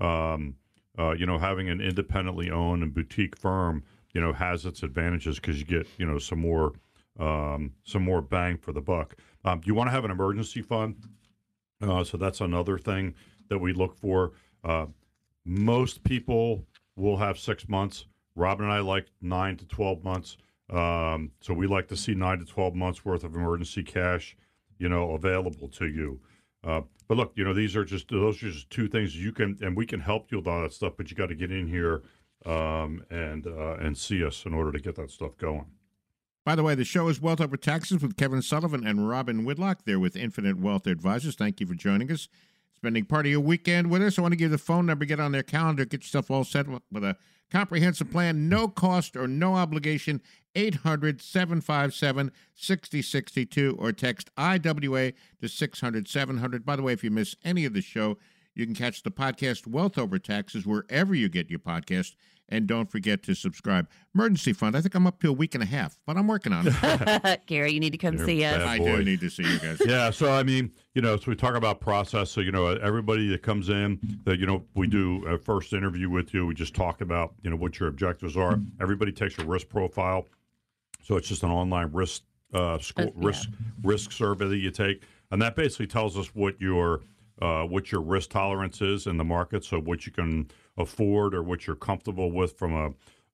[0.00, 0.56] Um,
[0.98, 5.36] uh, you know, having an independently owned and boutique firm, you know, has its advantages
[5.36, 6.72] because you get, you know, some more,
[7.20, 9.14] um, some more bang for the buck.
[9.44, 10.96] Um, you want to have an emergency fund,
[11.80, 13.14] uh, so that's another thing
[13.48, 14.32] that we look for.
[14.64, 14.86] Uh,
[15.44, 18.06] most people will have six months.
[18.34, 20.36] Robin and I like nine to twelve months.
[20.70, 24.36] Um, so we like to see nine to 12 months worth of emergency cash,
[24.78, 26.20] you know, available to you.
[26.64, 29.58] Uh, but look, you know, these are just those are just two things you can,
[29.62, 30.94] and we can help you with all that stuff.
[30.96, 32.02] But you got to get in here
[32.44, 35.66] um, and uh, and see us in order to get that stuff going.
[36.44, 39.84] By the way, the show is Wealth Over Taxes with Kevin Sullivan and Robin Whitlock.
[39.84, 41.34] They're with Infinite Wealth Advisors.
[41.34, 42.28] Thank you for joining us,
[42.74, 44.18] spending part of your weekend with us.
[44.18, 46.66] I want to give the phone number, get on their calendar, get yourself all set
[46.66, 47.16] with a
[47.50, 50.22] comprehensive plan, no cost or no obligation.
[50.58, 56.66] 800 757 6062 or text IWA to 600 700.
[56.66, 58.18] By the way, if you miss any of the show,
[58.54, 62.16] you can catch the podcast Wealth Over Taxes wherever you get your podcast.
[62.48, 63.88] And don't forget to subscribe.
[64.14, 64.74] Emergency fund.
[64.74, 67.42] I think I'm up to a week and a half, but I'm working on it.
[67.46, 68.62] Gary, you need to come You're see us.
[68.66, 69.80] I do need to see you guys.
[69.86, 70.10] yeah.
[70.10, 72.30] So I mean, you know, so we talk about process.
[72.30, 76.08] So you know, everybody that comes in, that you know, we do a first interview
[76.08, 76.46] with you.
[76.46, 78.58] We just talk about you know what your objectives are.
[78.80, 80.26] Everybody takes a risk profile.
[81.08, 83.26] So it's just an online risk uh, score, uh, yeah.
[83.26, 83.48] risk
[83.82, 87.00] risk survey that you take, and that basically tells us what your
[87.40, 91.42] uh, what your risk tolerance is in the market, so what you can afford or
[91.42, 92.90] what you're comfortable with from a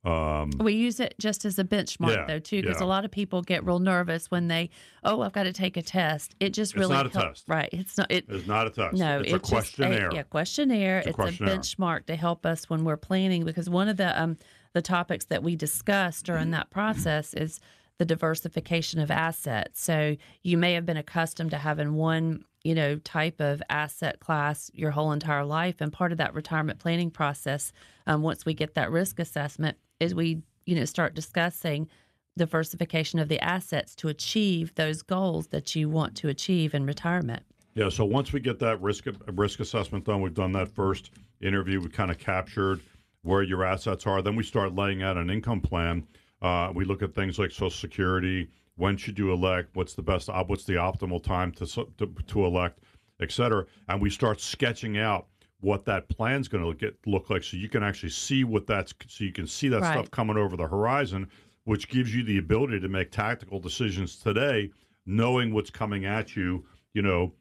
[0.08, 2.86] um, we use it just as a benchmark, yeah, though, too, because yeah.
[2.86, 4.68] a lot of people get real nervous when they,
[5.02, 6.34] oh, I've got to take a test.
[6.40, 7.70] It just really it's not a test, right?
[7.72, 8.12] It's not.
[8.12, 8.96] It, it's not a test.
[8.96, 10.10] No, it's, it's a questionnaire.
[10.10, 10.98] A, yeah, questionnaire.
[10.98, 11.54] It's, a, it's questionnaire.
[11.54, 13.44] a benchmark to help us when we're planning.
[13.44, 14.36] Because one of the um
[14.74, 17.60] the topics that we discuss during that process is
[17.98, 19.80] the diversification of assets.
[19.80, 24.70] So you may have been accustomed to having one, you know, type of asset class
[24.74, 27.72] your whole entire life, and part of that retirement planning process,
[28.06, 31.88] um, once we get that risk assessment, is we, you know, start discussing
[32.36, 37.44] diversification of the assets to achieve those goals that you want to achieve in retirement.
[37.74, 37.88] Yeah.
[37.88, 41.80] So once we get that risk risk assessment done, we've done that first interview.
[41.80, 42.80] We kind of captured
[43.24, 44.22] where your assets are.
[44.22, 46.06] Then we start laying out an income plan
[46.44, 48.48] uh, we look at things like Social Security.
[48.76, 49.70] When should you elect?
[49.74, 50.28] What's the best?
[50.46, 52.80] What's the optimal time to to, to elect,
[53.20, 53.64] et cetera?
[53.88, 55.26] And we start sketching out
[55.60, 58.92] what that plan's going to look, look like, so you can actually see what that's
[59.08, 59.92] so you can see that right.
[59.92, 61.26] stuff coming over the horizon,
[61.64, 64.70] which gives you the ability to make tactical decisions today,
[65.06, 66.62] knowing what's coming at you.
[66.92, 67.32] You know,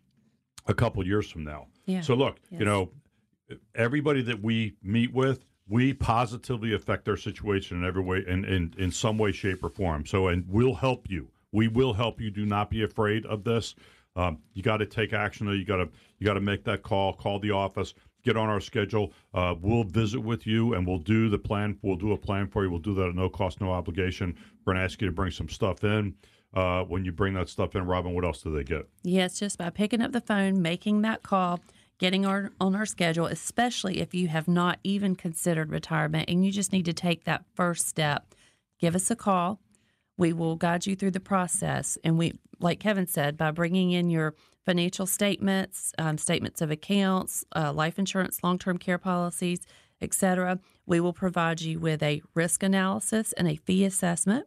[0.67, 1.67] a couple years from now.
[1.85, 2.01] Yeah.
[2.01, 2.59] So look, yes.
[2.59, 2.89] you know,
[3.75, 8.73] everybody that we meet with we positively affect their situation in every way in, in,
[8.77, 10.05] in some way shape or form.
[10.05, 11.29] So and we'll help you.
[11.51, 12.31] We will help you.
[12.31, 13.75] Do not be afraid of this.
[14.15, 15.53] Um, you got to take action though.
[15.53, 17.13] You got to you got to make that call.
[17.13, 17.93] Call the office.
[18.23, 19.11] Get on our schedule.
[19.33, 21.77] Uh, we'll visit with you and we'll do the plan.
[21.81, 22.69] We'll do a plan for you.
[22.69, 24.35] We'll do that at no cost no obligation.
[24.65, 26.15] We're going to ask you to bring some stuff in.
[26.53, 28.87] Uh, when you bring that stuff in robin what else do they get?
[29.01, 31.59] Yes just by picking up the phone making that call
[32.03, 36.51] getting our, on our schedule, especially if you have not even considered retirement and you
[36.51, 38.35] just need to take that first step.
[38.77, 39.61] Give us a call.
[40.17, 41.97] We will guide you through the process.
[42.03, 44.35] And we, like Kevin said, by bringing in your
[44.65, 49.61] financial statements, um, statements of accounts, uh, life insurance, long term care policies,
[50.01, 54.45] etc., we will provide you with a risk analysis and a fee assessment.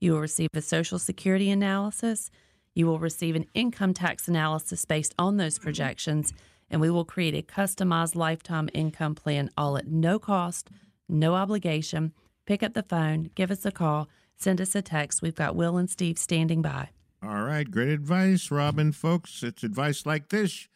[0.00, 2.30] You will receive a Social Security analysis.
[2.74, 6.32] You will receive an income tax analysis based on those projections
[6.74, 10.70] and we will create a customized lifetime income plan all at no cost,
[11.08, 12.12] no obligation.
[12.46, 15.22] Pick up the phone, give us a call, send us a text.
[15.22, 16.88] We've got Will and Steve standing by.
[17.22, 18.90] All right, great advice, Robin.
[18.90, 20.66] Folks, it's advice like this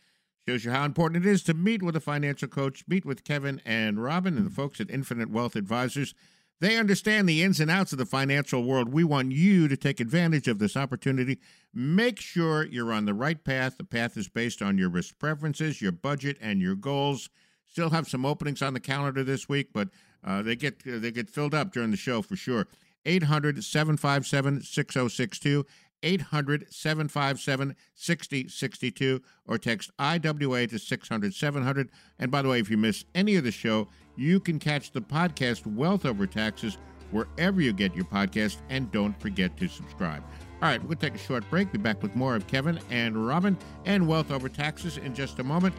[0.46, 2.84] shows you how important it is to meet with a financial coach.
[2.86, 6.14] Meet with Kevin and Robin and the folks at Infinite Wealth Advisors.
[6.60, 8.92] They understand the ins and outs of the financial world.
[8.92, 11.38] We want you to take advantage of this opportunity.
[11.72, 13.76] Make sure you're on the right path.
[13.78, 17.30] The path is based on your risk preferences, your budget, and your goals.
[17.66, 19.88] Still have some openings on the calendar this week, but
[20.24, 22.66] uh, they get they get filled up during the show for sure.
[23.04, 25.64] 800 757 6062.
[26.02, 31.90] 800 757 6062 or text IWA to 600 700.
[32.18, 35.00] And by the way, if you miss any of the show, you can catch the
[35.00, 36.76] podcast Wealth Over Taxes
[37.12, 38.56] wherever you get your podcast.
[38.68, 40.22] And don't forget to subscribe.
[40.60, 41.70] All right, we'll take a short break.
[41.70, 45.44] Be back with more of Kevin and Robin and Wealth Over Taxes in just a
[45.44, 45.74] moment.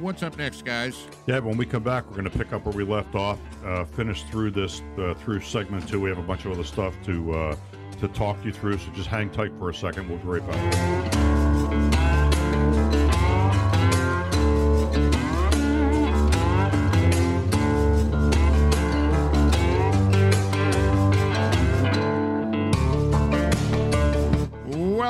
[0.00, 1.06] What's up next, guys?
[1.28, 3.84] Yeah, when we come back, we're going to pick up where we left off, uh,
[3.84, 6.00] finish through this uh, through segment two.
[6.00, 7.56] We have a bunch of other stuff to uh,
[8.00, 10.08] to talk you through, so just hang tight for a second.
[10.08, 11.29] We'll be right back.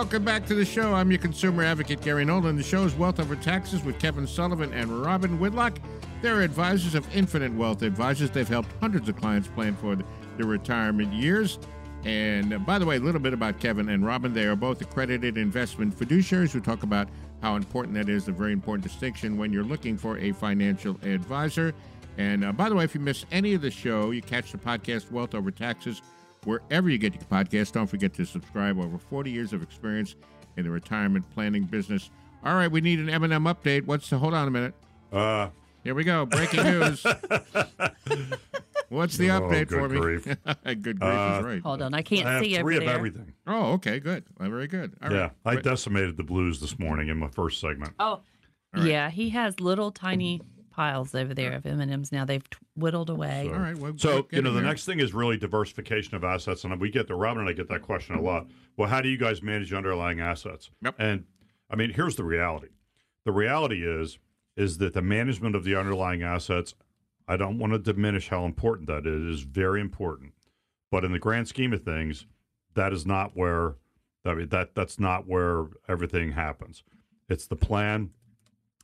[0.01, 0.95] Welcome back to the show.
[0.95, 2.57] I'm your consumer advocate, Gary Nolan.
[2.57, 5.79] The show is Wealth Over Taxes with Kevin Sullivan and Robin Whitlock.
[6.23, 8.31] They're advisors of Infinite Wealth Advisors.
[8.31, 9.99] They've helped hundreds of clients plan for
[10.39, 11.59] their retirement years.
[12.05, 14.33] And uh, by the way, a little bit about Kevin and Robin.
[14.33, 17.11] They are both accredited investment fiduciaries We talk about
[17.43, 21.75] how important that is, a very important distinction when you're looking for a financial advisor.
[22.17, 24.59] And uh, by the way, if you miss any of the show, you catch the
[24.59, 26.01] podcast Wealth Over Taxes
[26.45, 27.73] wherever you get your podcast.
[27.73, 28.79] Don't forget to subscribe.
[28.79, 30.17] Over 40 years of experience
[30.57, 32.11] in the retirement planning business.
[32.45, 33.85] All right, we need an M&M update.
[33.87, 34.75] What's the, hold on a minute.
[35.13, 35.49] Uh,
[35.85, 36.25] Here we go.
[36.27, 37.05] Breaking news.
[38.89, 40.01] What's the Oh, update good for me?
[40.01, 40.25] grief.
[40.65, 41.63] good grief Uh, is right.
[41.63, 42.95] Hold on, I can't I have see over three of there.
[42.95, 43.33] everything.
[43.47, 44.25] Oh, okay, good.
[44.39, 44.95] Well, very good.
[45.03, 45.59] All yeah, right.
[45.59, 47.93] I decimated the blues this morning in my first segment.
[48.01, 48.21] Oh,
[48.75, 48.85] right.
[48.87, 50.41] yeah, he has little tiny
[50.71, 52.13] piles over there of M and M's.
[52.13, 53.45] Now they've t- whittled away.
[53.49, 53.77] So- All right.
[53.77, 54.69] Well, So, you know, the there.
[54.69, 56.65] next thing is really diversification of assets.
[56.65, 58.47] And we get the Robin and I get that question a lot.
[58.77, 60.71] Well, how do you guys manage underlying assets?
[60.83, 60.95] Yep.
[60.99, 61.25] And
[61.71, 62.69] I mean, here's the reality.
[63.25, 64.19] The reality is
[64.57, 66.75] is that the management of the underlying assets,
[67.29, 69.23] I don't want to diminish how important that is.
[69.23, 70.33] It is very important.
[70.91, 72.27] But in the grand scheme of things,
[72.75, 73.77] that is not where
[74.25, 76.83] I mean that that's not where everything happens.
[77.29, 78.11] It's the plan,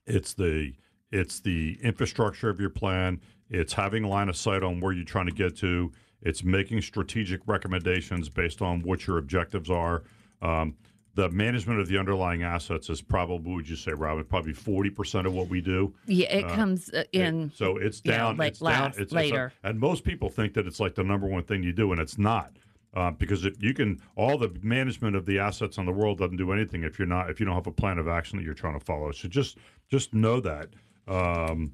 [0.07, 0.75] it's the
[1.12, 5.26] it's the infrastructure of your plan, it's having line of sight on where you're trying
[5.26, 5.92] to get to,
[6.22, 10.02] it's making strategic recommendations based on what your objectives are.
[10.42, 10.74] Um,
[11.14, 15.32] the management of the underlying assets is probably, would you say, Robin, probably 40% of
[15.32, 15.94] what we do.
[16.06, 17.50] Yeah, it Uh, comes uh, in.
[17.54, 18.36] So it's yeah, down.
[18.36, 18.68] like it's down.
[18.70, 19.52] last- It's, it's later.
[19.62, 22.18] and most people think that it's like the number one thing you do, and it's
[22.18, 22.52] not.
[22.94, 26.36] Uh, because if you can, all the management of the assets in the world doesn't
[26.38, 28.54] do anything if you're not if you don't have a plan of action that you're
[28.54, 29.12] trying to follow.
[29.12, 29.58] So just
[29.90, 30.68] just know that.
[31.06, 31.72] Um,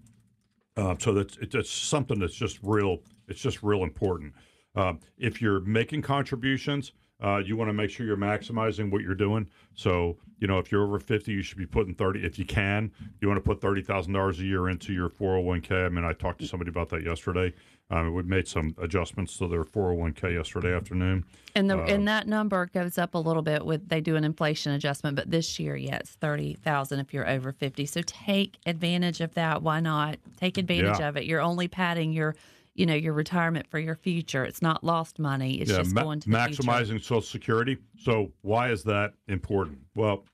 [0.76, 2.98] uh, so that's it's, something that's just real.
[3.28, 4.34] It's just real important.
[4.74, 6.92] Um, if you're making contributions,
[7.22, 9.46] uh, you want to make sure you're maximizing what you're doing.
[9.74, 12.24] So you know, if you're over 50, you should be putting 30.
[12.24, 15.86] If you can, you want to put thirty thousand dollars a year into your 401k.
[15.86, 17.52] I mean, I talked to somebody about that yesterday.
[17.90, 21.24] Um, we made some adjustments to their 401k yesterday afternoon.
[21.54, 24.24] And the uh, and that number goes up a little bit with they do an
[24.24, 27.86] inflation adjustment, but this year, yeah, it's thirty thousand if you're over fifty.
[27.86, 29.62] So take advantage of that.
[29.62, 31.08] Why not take advantage Yeah.
[31.08, 31.24] of it?
[31.24, 32.34] You're only padding your,
[32.74, 34.44] you know, your retirement for your future.
[34.44, 35.54] It's not lost money.
[35.60, 36.62] It's just ma- going to future.
[36.62, 37.76] maximizing Social Security.
[37.98, 39.80] So why is that important?
[39.94, 40.24] Well,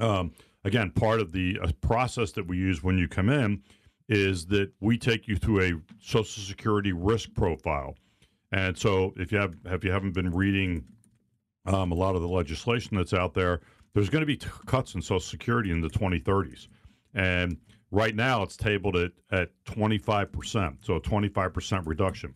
[0.00, 0.32] um,
[0.64, 3.62] again, part of the uh, process that we use when you come in
[4.08, 7.94] is that we take you through a Social Security risk profile.
[8.52, 10.84] And so, if you have if you haven't been reading
[11.66, 13.60] um, a lot of the legislation that's out there,
[13.94, 16.68] there's going to be t- cuts in Social Security in the 2030s,
[17.14, 17.56] and
[17.94, 22.34] right now it's tabled at at 25 percent, so a 25 percent reduction.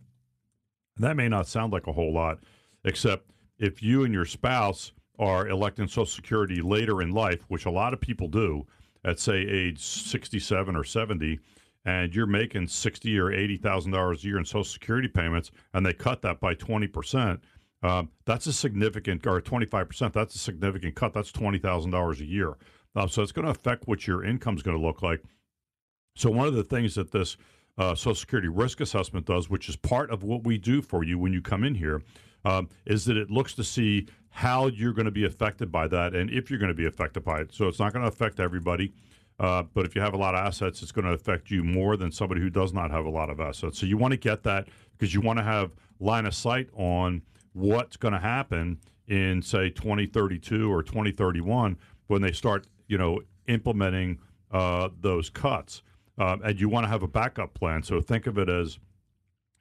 [0.95, 2.39] And that may not sound like a whole lot,
[2.83, 7.71] except if you and your spouse are electing Social Security later in life, which a
[7.71, 8.65] lot of people do
[9.03, 11.39] at say age 67 or 70,
[11.85, 15.85] and you're making sixty or eighty thousand dollars a year in Social Security payments, and
[15.85, 17.41] they cut that by 20 percent.
[17.81, 21.13] Um, that's a significant, or 25%, that's a significant cut.
[21.13, 22.57] That's $20,000 a year.
[22.95, 25.23] Uh, so it's going to affect what your income is going to look like.
[26.15, 27.37] So one of the things that this
[27.77, 31.17] uh, Social Security risk assessment does, which is part of what we do for you
[31.17, 32.01] when you come in here,
[32.45, 36.13] um, is that it looks to see how you're going to be affected by that
[36.13, 37.53] and if you're going to be affected by it.
[37.53, 38.93] So it's not going to affect everybody.
[39.39, 41.95] Uh, but if you have a lot of assets, it's going to affect you more
[41.95, 43.79] than somebody who does not have a lot of assets.
[43.79, 44.67] So you want to get that
[44.97, 47.21] because you want to have line of sight on
[47.53, 54.19] what's going to happen in say 2032 or 2031 when they start, you know, implementing
[54.51, 55.81] uh, those cuts.
[56.19, 57.81] Um, and you want to have a backup plan.
[57.81, 58.77] So think of it as,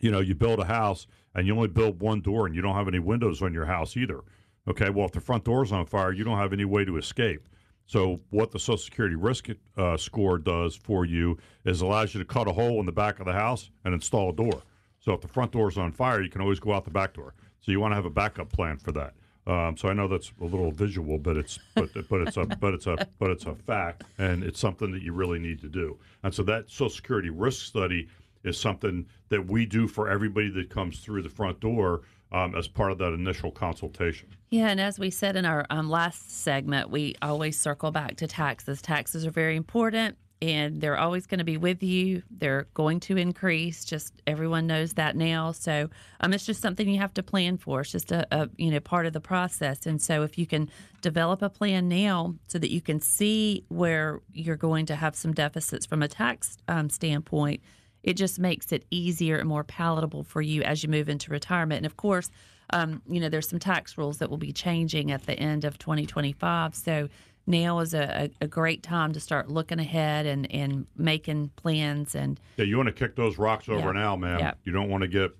[0.01, 2.75] you know, you build a house and you only build one door and you don't
[2.75, 4.21] have any windows on your house either.
[4.68, 7.49] Okay, well, if the front door's on fire, you don't have any way to escape.
[7.87, 12.27] So what the Social Security risk uh, score does for you is allows you to
[12.27, 14.62] cut a hole in the back of the house and install a door.
[15.01, 17.14] So if the front door is on fire, you can always go out the back
[17.14, 17.35] door.
[17.61, 19.14] So you want to have a backup plan for that.
[19.48, 22.74] Um, so I know that's a little visual, but it's but but it's a but
[22.74, 25.98] it's a but it's a fact, and it's something that you really need to do.
[26.22, 28.08] And so that Social Security risk study
[28.44, 32.68] is something that we do for everybody that comes through the front door um, as
[32.68, 34.28] part of that initial consultation.
[34.50, 38.26] Yeah, and as we said in our um, last segment, we always circle back to
[38.26, 38.82] taxes.
[38.82, 42.22] Taxes are very important and they're always going to be with you.
[42.31, 43.85] They're going to increase.
[43.85, 45.53] Just everyone knows that now.
[45.53, 47.81] So um, it's just something you have to plan for.
[47.81, 49.87] It's just a, a, you know part of the process.
[49.87, 50.70] And so if you can
[51.01, 55.33] develop a plan now, so that you can see where you're going to have some
[55.33, 57.61] deficits from a tax um, standpoint,
[58.03, 61.79] it just makes it easier and more palatable for you as you move into retirement.
[61.79, 62.31] And of course.
[62.70, 65.79] Um, you know, there's some tax rules that will be changing at the end of
[65.79, 66.74] 2025.
[66.74, 67.09] So
[67.48, 72.38] now is a, a, great time to start looking ahead and, and making plans and
[72.56, 74.00] yeah you want to kick those rocks over Yeah.
[74.00, 74.52] now man Yeah.
[74.64, 75.32] you don't want to get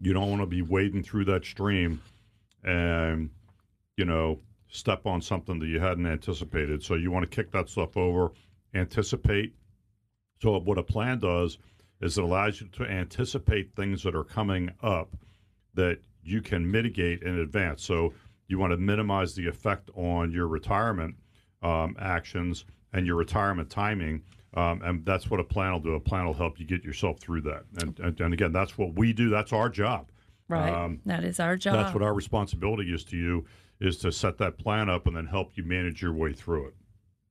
[0.00, 2.00] you don't want to be wading through that stream
[2.64, 3.30] and
[3.96, 7.68] you know step on something that you hadn't anticipated so you want to kick that
[7.68, 8.32] stuff over
[8.74, 9.54] anticipate
[10.40, 11.58] so what a plan does
[12.00, 15.14] is it allows you to anticipate things that are coming up
[15.74, 17.82] that you can mitigate in advance.
[17.82, 18.12] So
[18.50, 21.14] you want to minimize the effect on your retirement
[21.62, 24.22] um, actions and your retirement timing.
[24.54, 25.94] Um, and that's what a plan will do.
[25.94, 27.62] A plan will help you get yourself through that.
[27.80, 29.30] And, and, and again, that's what we do.
[29.30, 30.10] That's our job.
[30.48, 30.72] right.
[30.72, 31.74] Um, that is our job.
[31.74, 33.46] That's what our responsibility is to you
[33.80, 36.74] is to set that plan up and then help you manage your way through it.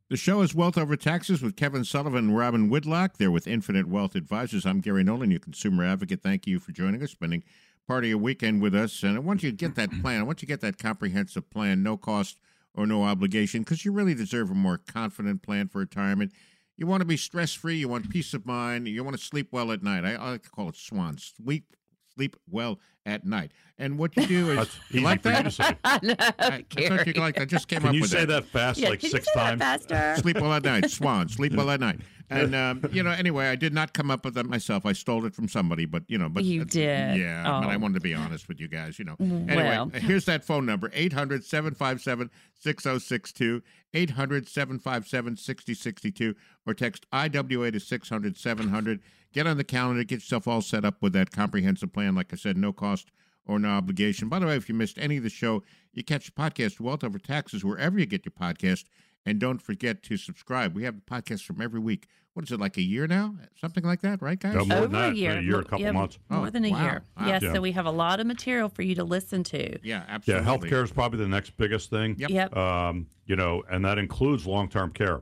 [0.10, 3.18] The show is Wealth Over Taxes with Kevin Sullivan and Robin Whitlock.
[3.18, 4.66] They're with Infinite Wealth Advisors.
[4.66, 6.24] I'm Gary Nolan, your consumer advocate.
[6.24, 7.44] Thank you for joining us, spending
[7.90, 9.02] part of your weekend with us.
[9.02, 10.20] And I want you to get that plan.
[10.20, 12.38] I want you to get that comprehensive plan, no cost
[12.76, 16.32] or no obligation, because you really deserve a more confident plan for retirement.
[16.78, 17.78] You want to be stress free.
[17.78, 18.88] You want peace of mind.
[18.88, 20.06] You want to sleep well at night.
[20.06, 21.76] I, I like to call it swan sleep.
[22.20, 23.54] Sleep well at night.
[23.78, 25.44] And what you do is you like for you that.
[25.46, 25.78] to say.
[25.86, 26.00] I
[26.38, 27.48] I, I thought you like that.
[27.48, 29.40] Just came Can up you with say that fast yeah, like can six you say
[29.40, 29.60] times?
[29.62, 30.22] that faster?
[30.24, 30.90] sleep well at night.
[30.92, 32.02] Swan, sleep well at night.
[32.30, 34.86] And um, you know, anyway, I did not come up with that myself.
[34.86, 37.16] I stole it from somebody, but you know, but You uh, did.
[37.18, 37.80] Yeah, but I Oh.
[37.80, 39.00] wanted to be honest with you guys.
[39.00, 39.16] You know.
[39.20, 39.90] Anyway, Well.
[39.94, 43.62] here's that phone number: 800-757-6062,
[43.96, 46.36] 800-757-6062,
[46.68, 49.00] or text IWA to 600-700.
[49.34, 52.16] Get on the calendar, get yourself all set up with that comprehensive plan.
[52.16, 53.12] Like I said, no cost
[53.46, 54.28] or no obligation.
[54.30, 55.64] By the way, if you missed any of the show,
[55.94, 58.86] you catch the podcast Wealth Over Taxes wherever you get your podcast.
[59.26, 60.76] And don't forget to subscribe.
[60.76, 62.08] We have the podcast from every week.
[62.34, 63.36] What is it, like a year now?
[63.60, 64.54] Something like that, right, guys?
[64.56, 65.38] No, more Over than that, a year.
[65.38, 66.18] a year, a couple yeah, months.
[66.30, 66.82] More Oh, than a wow.
[66.84, 67.02] year.
[67.20, 67.28] Wow.
[67.28, 67.54] Yes, Yeah.
[67.54, 69.78] so we have a lot of material for you to listen to.
[69.86, 70.46] Yeah, absolutely.
[70.46, 72.16] Yeah, healthcare is probably the next biggest thing.
[72.18, 72.30] Yep.
[72.30, 72.56] Yep.
[72.58, 75.22] Um, you know, and that includes long-term care.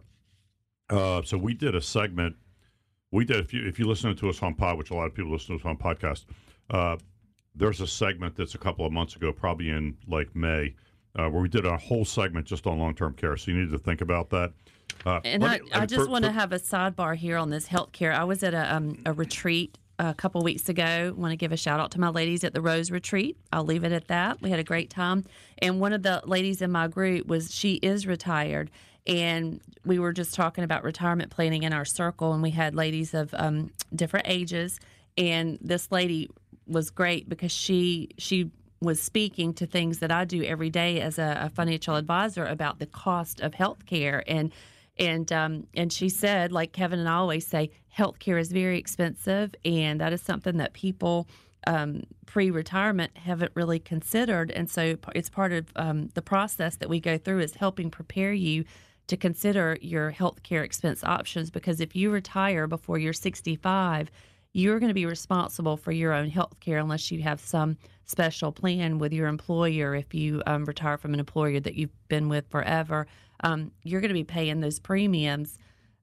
[0.89, 2.35] Uh, so we did a segment.
[3.11, 5.13] We did if you if you listen to us on pod, which a lot of
[5.15, 6.25] people listen to us on podcast.
[6.69, 6.97] Uh,
[7.55, 10.75] there's a segment that's a couple of months ago, probably in like May,
[11.17, 13.35] uh, where we did a whole segment just on long-term care.
[13.37, 14.51] So you need to think about that.
[15.05, 17.67] Uh, And I, me- I just for- want to have a sidebar here on this
[17.67, 18.13] healthcare.
[18.13, 21.15] I was at a, um, a retreat a couple weeks ago.
[21.17, 23.37] Want to give a shout out to my ladies at the Rose Retreat.
[23.51, 24.39] I'll leave it at that.
[24.41, 25.23] We had a great time.
[25.57, 28.69] And one of the ladies in my group was she is retired.
[29.07, 33.13] And we were just talking about retirement planning in our circle, and we had ladies
[33.13, 34.79] of um, different ages.
[35.17, 36.29] And this lady
[36.67, 41.17] was great because she she was speaking to things that I do every day as
[41.17, 44.51] a, a financial advisor about the cost of health care and
[44.99, 49.53] and um, and she said, like Kevin and I always say, healthcare is very expensive,
[49.63, 51.27] and that is something that people
[51.65, 54.51] um, pre-retirement haven't really considered.
[54.51, 58.33] And so it's part of um, the process that we go through is helping prepare
[58.33, 58.63] you
[59.07, 61.49] to consider your healthcare expense options.
[61.49, 64.11] Because if you retire before you're 65,
[64.53, 68.51] you're going to be responsible for your own health care unless you have some special
[68.51, 69.95] plan with your employer.
[69.95, 73.07] If you um, retire from an employer that you've been with forever,
[73.43, 75.59] um, you're going to be paying those premiums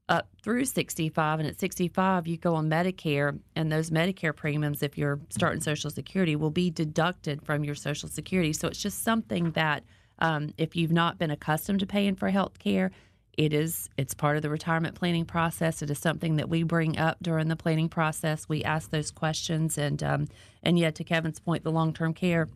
[0.09, 1.41] up through 65.
[1.41, 5.91] And at 65, you go on Medicare, and those Medicare premiums, if you're starting Social
[5.91, 8.53] Security, will be deducted from your Social Security.
[8.53, 9.83] So it's just something that
[10.19, 12.91] um, if you've not been accustomed to paying for health care,
[13.37, 15.83] it is it's part of the retirement planning process.
[15.83, 18.49] It is something that we bring up during the planning process.
[18.49, 20.29] We ask those questions and um,
[20.62, 22.49] and yet to kevin's point the long-term care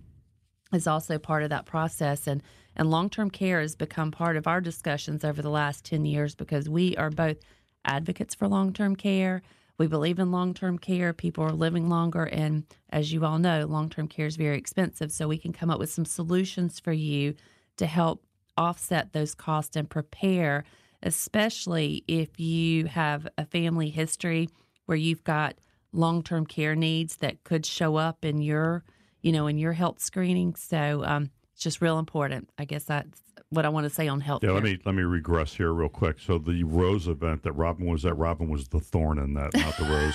[0.73, 2.27] is also part of that process.
[2.27, 2.43] And
[2.77, 6.69] and long-term care has become part of our discussions over the last 10 years because
[6.69, 7.39] we are both
[7.85, 9.43] advocates for long-term care
[9.79, 14.09] we believe in long-term care people are living longer and as you all know long-term
[14.09, 17.35] care is very expensive so we can come up with some solutions for you
[17.77, 18.23] to help
[18.57, 20.65] offset those costs and prepare
[21.03, 24.49] especially if you have a family history
[24.87, 25.55] where you've got
[25.93, 28.85] long-term care needs that could show up in your
[29.23, 30.55] you know, in your health screening.
[30.55, 32.51] So um, it's just real important.
[32.59, 33.21] I guess that's
[33.51, 34.45] what I want to say on health.
[34.45, 36.19] Yeah, let me let me regress here real quick.
[36.21, 39.77] So the rose event that Robin was at, Robin was the thorn in that, not
[39.79, 40.15] the rose.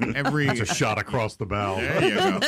[0.16, 1.76] Every it's a shot across the bow.
[1.76, 2.38] There you go.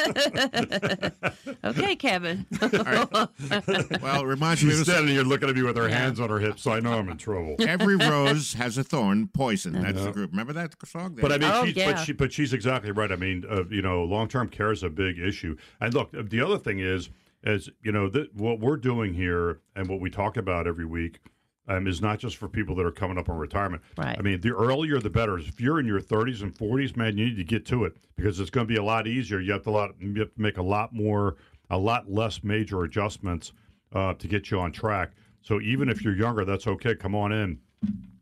[1.71, 2.45] okay, Kevin.
[2.61, 6.29] Well, it reminds me She's of standing here looking at me with her hands on
[6.29, 7.57] her hips, so I know I'm in trouble.
[7.61, 9.29] Every rose has a thorn.
[9.29, 9.73] Poison.
[9.81, 10.31] That's the group.
[10.33, 11.17] Remember that song?
[11.21, 11.93] But I mean, Oh, she's, yeah.
[11.93, 13.11] but she, but she's exactly right.
[13.11, 15.57] I mean, uh, you know, long term care is a big issue.
[15.81, 17.09] And look, the other thing is,
[17.45, 21.21] is you know, th- what we're doing here and what we talk about every week
[21.69, 23.83] um, is not just for people that are coming up on retirement.
[23.97, 24.17] Right.
[24.19, 25.39] I mean, the earlier the better.
[25.39, 28.41] If you're in your 30s and 40s, man, you need to get to it because
[28.41, 29.41] it's going to be a lot easier.
[29.41, 31.37] You have to lot, you have to make a lot more,
[31.71, 33.53] a lot less major adjustments
[33.95, 35.13] uh, to get you on track.
[35.43, 36.95] So even if you're younger, that's okay.
[36.95, 37.59] Come on in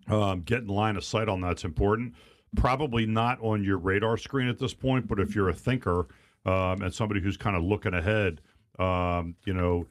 [0.08, 2.14] um, get in line of sight on that's important.
[2.56, 6.06] Probably not on your radar screen at this point, but if you're a thinker
[6.44, 8.40] um, and somebody who's kind of looking ahead,
[8.78, 9.86] um, you know,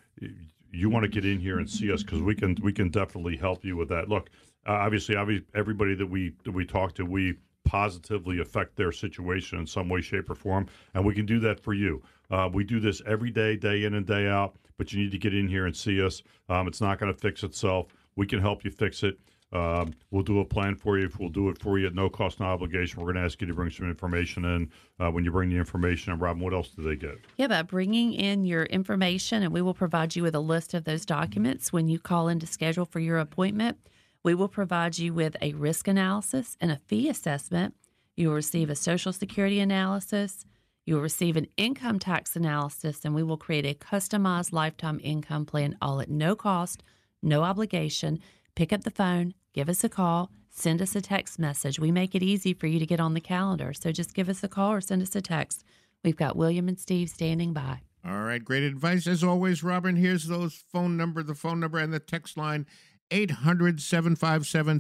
[0.72, 3.38] you want to get in here and see us because we can we can definitely
[3.38, 4.10] help you with that.
[4.10, 4.30] Look,
[4.68, 9.60] uh, obviously, obvi- everybody that we that we talk to, we positively affect their situation
[9.60, 12.02] in some way, shape, or form, and we can do that for you.
[12.30, 14.56] Uh, we do this every day, day in and day out.
[14.78, 16.22] But you need to get in here and see us.
[16.50, 17.88] Um, it's not going to fix itself.
[18.18, 19.18] We can help you fix it.
[19.54, 21.10] Um, we'll do a plan for you.
[21.20, 23.00] We'll do it for you at no cost, no obligation.
[23.00, 24.72] We're going to ask you to bring some information in.
[25.00, 27.18] Uh, when you bring the information, and Robin, what else do they get?
[27.38, 30.84] Yeah, by bringing in your information, and we will provide you with a list of
[30.84, 33.78] those documents when you call in to schedule for your appointment.
[34.24, 37.76] We will provide you with a risk analysis and a fee assessment.
[38.16, 40.46] You will receive a Social Security analysis.
[40.86, 45.46] You will receive an income tax analysis, and we will create a customized lifetime income
[45.46, 46.84] plan all at no cost,
[47.22, 48.20] no obligation.
[48.56, 51.78] Pick up the phone, give us a call, send us a text message.
[51.78, 53.74] We make it easy for you to get on the calendar.
[53.74, 55.66] So just give us a call or send us a text.
[56.06, 57.82] We've got William and Steve standing by.
[58.06, 59.98] All right, great advice as always, Robin.
[59.98, 62.66] Here's those phone number, the phone number and the text line
[63.12, 64.80] 800 757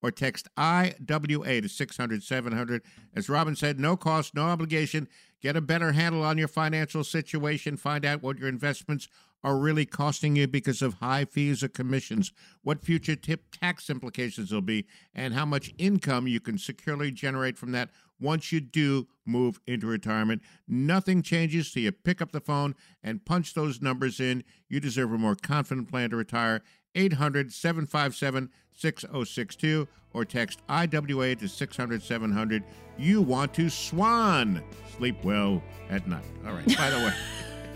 [0.00, 2.82] 6062, or text IWA to 600 700.
[3.14, 5.08] As Robin said, no cost, no obligation.
[5.40, 7.76] Get a better handle on your financial situation.
[7.76, 9.08] Find out what your investments
[9.42, 12.32] are really costing you because of high fees or commissions,
[12.62, 17.56] what future tip tax implications will be, and how much income you can securely generate
[17.56, 17.88] from that
[18.20, 20.42] once you do move into retirement.
[20.68, 24.44] Nothing changes till you pick up the phone and punch those numbers in.
[24.68, 26.62] You deserve a more confident plan to retire.
[26.94, 28.50] 800 757
[28.80, 32.64] 6062 or text IWA to 600 700.
[32.98, 34.62] You want to swan.
[34.96, 36.24] Sleep well at night.
[36.46, 37.12] All right, by the way.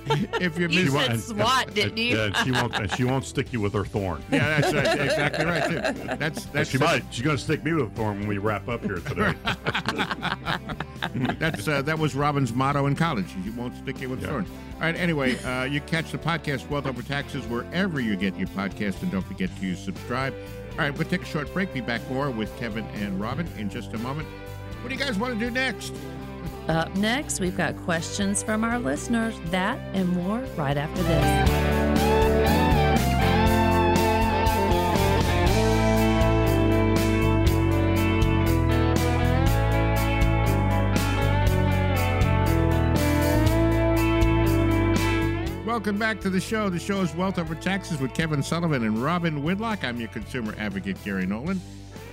[0.07, 2.15] If you You miss said SWAT, didn't you?
[2.15, 2.75] Yeah, she won't.
[2.75, 4.23] and she won't stick you with her thorn.
[4.31, 5.65] yeah, that's right, exactly right.
[5.65, 6.17] Too.
[6.19, 7.05] That's But that's she might.
[7.11, 9.33] She's going to stick me with a thorn when we wrap up here today.
[11.39, 13.29] That's uh, that was Robin's motto in college.
[13.45, 14.29] You won't stick you with Yeah.
[14.29, 14.49] thorns.
[14.75, 14.97] All right.
[14.97, 19.11] Anyway, uh, you catch the podcast Wealth Over Taxes wherever you get your podcast, and
[19.11, 20.35] don't forget to subscribe.
[20.75, 21.73] All right, we'll take a short break.
[21.73, 24.29] Be back more with Kevin and Robin in just a moment.
[24.83, 25.95] What do you guys want to do next?
[26.69, 29.35] Up next, we've got questions from our listeners.
[29.47, 31.84] That and more right after this.
[45.85, 46.71] Welcome back to the show.
[46.71, 49.85] The show is Wealth Over Taxes with Kevin Sullivan and Robin Whitlock.
[49.85, 51.61] I'm your consumer advocate, Gary Nolan.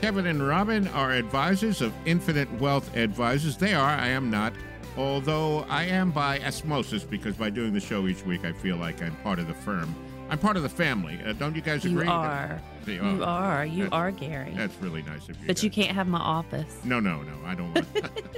[0.02, 3.56] Kevin and Robin are advisors of Infinite Wealth Advisors.
[3.56, 4.52] They are, I am not.
[4.98, 9.02] Although I am by osmosis because by doing the show each week, I feel like
[9.02, 9.96] I'm part of the firm.
[10.32, 11.20] I'm part of the family.
[11.26, 11.92] Uh, don't you guys agree?
[11.92, 12.08] You agree?
[12.10, 12.62] are.
[12.86, 13.66] See, You oh, are.
[13.66, 14.54] You are Gary.
[14.56, 15.46] That's really nice of you.
[15.46, 16.80] But you can't have my office.
[16.86, 17.34] No, no, no.
[17.46, 17.86] I don't want.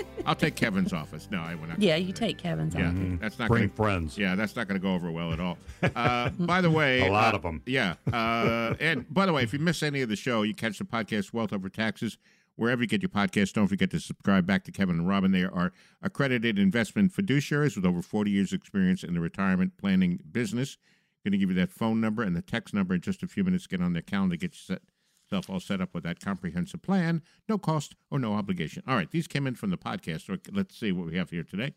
[0.25, 1.27] I'll take Kevin's office.
[1.29, 1.79] No, I will not.
[1.79, 3.19] Yeah, you take Kevin's Yeah, office.
[3.21, 3.69] that's not Bring going.
[3.75, 4.17] friends.
[4.17, 5.59] Yeah, that's not going to go over well at all.
[5.95, 7.61] Uh, by the way, A lot uh, them.
[7.67, 10.79] Yeah, uh, and by the way, if you miss any of the show, you catch
[10.79, 12.17] the podcast Wealth Over Taxes
[12.55, 13.53] wherever you get your podcast.
[13.53, 15.31] Don't forget to subscribe back to Kevin and Robin.
[15.31, 15.71] They are
[16.01, 20.77] accredited investment fiduciaries with over 40 years' experience in the retirement planning business.
[21.23, 23.43] Going to give you that phone number and the text number in just a few
[23.43, 23.65] minutes.
[23.65, 27.95] Get on their calendar, get yourself all set up with that comprehensive plan, no cost
[28.11, 28.83] or no obligation.
[28.87, 30.27] All right, these came in from the podcast.
[30.27, 31.75] So let's see what we have here today.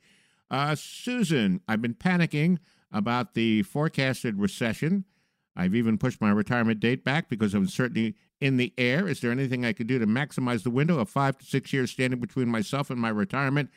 [0.51, 2.59] Uh, Susan, I've been panicking
[2.92, 5.05] about the forecasted recession.
[5.55, 9.09] I've even pushed my retirement date back because of uncertainty in the air.
[9.09, 11.90] Is there anything I could do to maximize the window of five to six years
[11.90, 13.70] standing between myself and my retirement,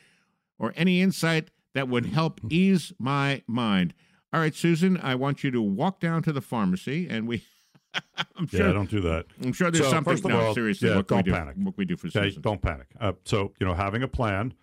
[0.58, 3.94] or any insight that would help ease my mind?
[4.32, 7.42] All right, Susan, I want you to walk down to the pharmacy, and we.
[8.36, 8.66] I'm sure.
[8.66, 9.26] Yeah, don't do that.
[9.42, 10.12] I'm sure there's So, something.
[10.12, 11.38] first of no, all, seriously, yeah, what can we don't do?
[11.38, 11.56] panic.
[11.58, 12.42] What we do for Okay, Susan?
[12.42, 12.86] don't panic.
[13.00, 14.54] Uh, so you know, having a plan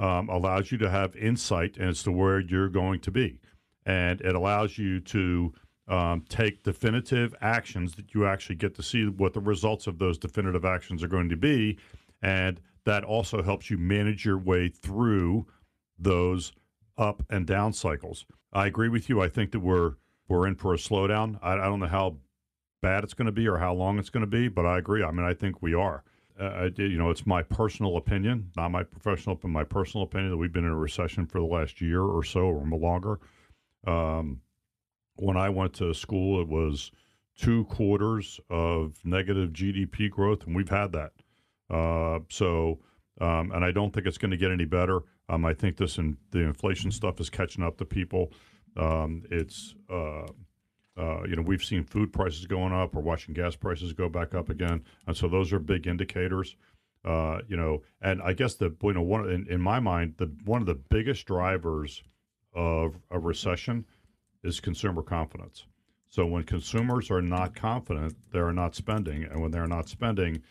[0.00, 3.38] um, allows you to have insight as to where you're going to be,
[3.86, 5.52] and it allows you to
[5.86, 10.18] um, take definitive actions that you actually get to see what the results of those
[10.18, 11.78] definitive actions are going to be,
[12.20, 15.46] and that also helps you manage your way through
[16.00, 16.52] those
[16.98, 18.26] up and down cycles.
[18.52, 19.20] I agree with you.
[19.20, 19.94] I think that we're
[20.28, 21.38] we're in for a slowdown.
[21.42, 22.16] I, I don't know how
[22.80, 25.02] bad it's going to be or how long it's going to be, but I agree.
[25.02, 26.04] I mean, I think we are.
[26.40, 30.30] Uh, I, you know, it's my personal opinion, not my professional, but my personal opinion
[30.30, 33.20] that we've been in a recession for the last year or so or longer.
[33.86, 34.40] Um,
[35.16, 36.90] when I went to school, it was
[37.36, 41.12] two quarters of negative GDP growth, and we've had that.
[41.70, 42.80] Uh, so,
[43.20, 45.00] um, and I don't think it's going to get any better.
[45.28, 48.32] Um, I think this and the inflation stuff is catching up to people.
[48.76, 50.26] Um, it's uh,
[50.96, 52.94] uh, you know, we've seen food prices going up.
[52.94, 56.56] We're watching gas prices go back up again, and so those are big indicators.
[57.04, 60.30] Uh, you know, and I guess the you know one in, in my mind, the
[60.44, 62.02] one of the biggest drivers
[62.54, 63.86] of a recession
[64.44, 65.66] is consumer confidence.
[66.08, 70.42] So when consumers are not confident, they are not spending, and when they're not spending,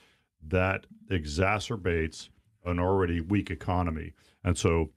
[0.48, 2.30] that exacerbates
[2.66, 4.14] an already weak economy.
[4.44, 4.92] And so,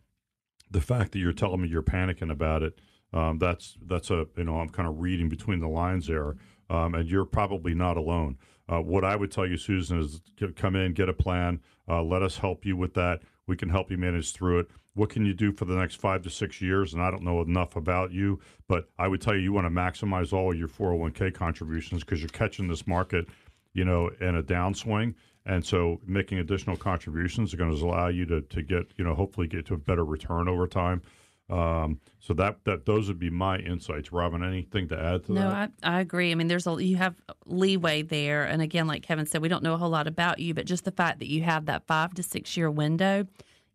[0.70, 2.80] the fact that you're telling me you're panicking about it
[3.14, 6.36] um, that's that's a you know I'm kind of reading between the lines there,
[6.68, 8.36] um, and you're probably not alone.
[8.68, 10.20] Uh, what I would tell you, Susan, is
[10.57, 11.61] come in, get a plan.
[11.88, 13.20] Uh, let us help you with that.
[13.47, 14.66] We can help you manage through it.
[14.95, 16.92] What can you do for the next five to six years?
[16.92, 19.70] And I don't know enough about you, but I would tell you you want to
[19.70, 23.28] maximize all your 401k contributions because you're catching this market,
[23.74, 25.14] you know, in a downswing.
[25.47, 29.14] And so making additional contributions are going to allow you to, to get, you know,
[29.14, 31.03] hopefully get to a better return over time.
[31.51, 34.12] Um, so that that those would be my insights.
[34.12, 35.72] Robin, anything to add to No, that?
[35.82, 36.32] I, I agree.
[36.32, 39.62] I mean, there's a you have leeway there, and again, like Kevin said, we don't
[39.62, 42.14] know a whole lot about you, but just the fact that you have that five
[42.14, 43.26] to six year window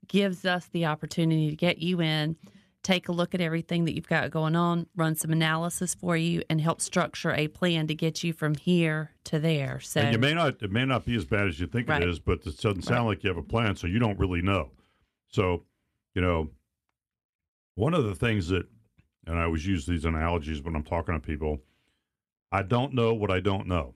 [0.07, 2.35] gives us the opportunity to get you in,
[2.83, 6.41] take a look at everything that you've got going on, run some analysis for you,
[6.49, 9.79] and help structure a plan to get you from here to there.
[9.79, 12.01] So and you may not it may not be as bad as you think Right.
[12.01, 14.41] it is, but it doesn't sound like you have a plan, so you don't really
[14.41, 14.71] know.
[15.27, 15.63] So,
[16.15, 16.49] you know,
[17.75, 18.65] one of the things that,
[19.27, 21.59] and I always use these analogies when I'm talking to people,
[22.51, 23.93] I don't know what I don't know.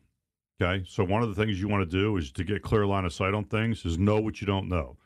[0.62, 0.86] Okay.
[0.88, 3.14] So one of the things you want to do is to get clear line of
[3.14, 4.98] sight on things is know what you don't know.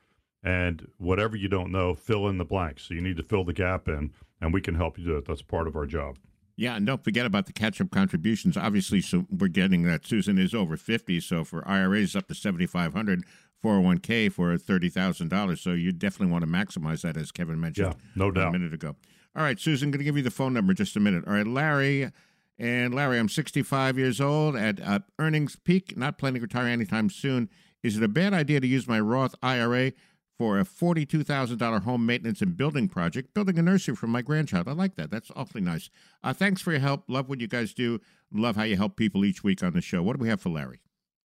[0.48, 2.84] And whatever you don't know, fill in the blanks.
[2.88, 5.26] So you need to fill the gap in, and we can help you do it.
[5.26, 6.18] That's part of our job.
[6.56, 8.56] Yeah, and don't forget about the catch-up contributions.
[8.56, 12.66] Obviously, so we're getting that Susan is over fifty, so for IRAs up to seventy
[12.66, 13.26] five hundred,
[13.62, 15.60] 401k for thirty thousand dollars.
[15.60, 17.94] So you definitely want to maximize that, as Kevin mentioned.
[17.98, 18.48] Yeah, no doubt.
[18.48, 18.96] a minute ago.
[19.36, 21.26] All right, Susan, going to give you the phone number just a minute.
[21.28, 22.10] All right, Larry.
[22.58, 27.10] And Larry, I'm 65 years old at uh, earnings peak, not planning to retire anytime
[27.10, 27.50] soon.
[27.84, 29.92] Is it a bad idea to use my Roth IRA
[30.38, 34.68] for a $42,000 home maintenance and building project, building a nursery for my grandchild?
[34.68, 35.10] I like that.
[35.10, 35.90] That's awfully nice.
[36.24, 37.04] Uh, thanks for your help.
[37.08, 38.00] Love what you guys do.
[38.32, 40.04] Love how you help people each week on the show.
[40.04, 40.82] What do we have for Larry?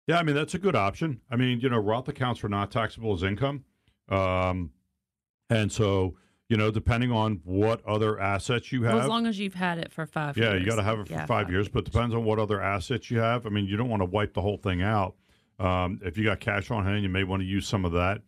[0.06, 1.20] Yeah, I mean that's a good option.
[1.30, 3.64] I mean, you know, Roth accounts are not taxable as income,
[4.08, 4.70] um,
[5.48, 6.16] and so
[6.48, 9.78] you know, depending on what other assets you well, have, as long as you've had
[9.78, 10.62] it for five yeah, years.
[10.62, 11.68] you got to have it for Yeah, five years.
[11.68, 13.46] But depends on what other assets you have.
[13.46, 15.14] I mean, you don't want to wipe the whole thing out.
[15.60, 18.22] Um, if you got cash on hand, you may want to use some of that.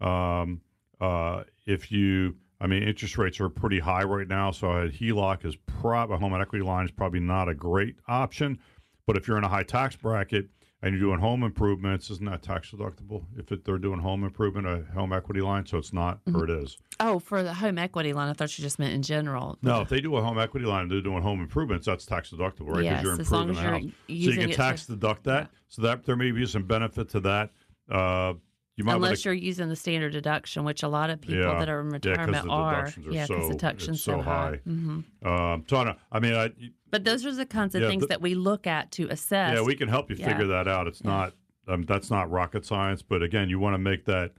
[0.00, 0.60] Um,
[1.00, 5.44] uh, if you, I mean, interest rates are pretty high right now, so a HELOC
[5.44, 8.58] is probably a home equity line is probably not a great option.
[9.06, 10.48] But if you're in a high tax bracket
[10.82, 13.24] and you're doing home improvements, isn't that tax deductible?
[13.36, 16.50] If it, they're doing home improvement, a home equity line, so it's not, or it
[16.50, 16.76] is.
[16.98, 19.58] Oh, for the home equity line, I thought you just meant in general.
[19.62, 22.30] No, if they do a home equity line and they're doing home improvements, that's tax
[22.30, 22.84] deductible, right?
[22.84, 23.82] Yes, you're as long as the you're house.
[23.82, 25.42] So you can tax for- deduct that.
[25.42, 25.58] yeah.
[25.68, 27.50] So that there may be some benefit to that.
[27.90, 28.34] Uh,
[28.76, 31.38] you might Unless want to, you're using the standard deduction, which a lot of people
[31.40, 31.58] Yeah.
[31.58, 32.74] that are in Yeah, 'cause the retirement are.
[32.74, 34.56] are yeah, because so- the deduction's it's so high.
[34.64, 36.50] hmm um, so I, don't, I mean, I,
[36.90, 39.54] But those are the kinds of Yeah, things the- that we look at to assess.
[39.56, 40.28] yeah, we can help you Yeah.
[40.28, 40.86] figure that out.
[40.86, 41.10] It's Yeah.
[41.10, 41.32] not
[41.68, 44.32] um, that's not rocket science, but again, you want to make that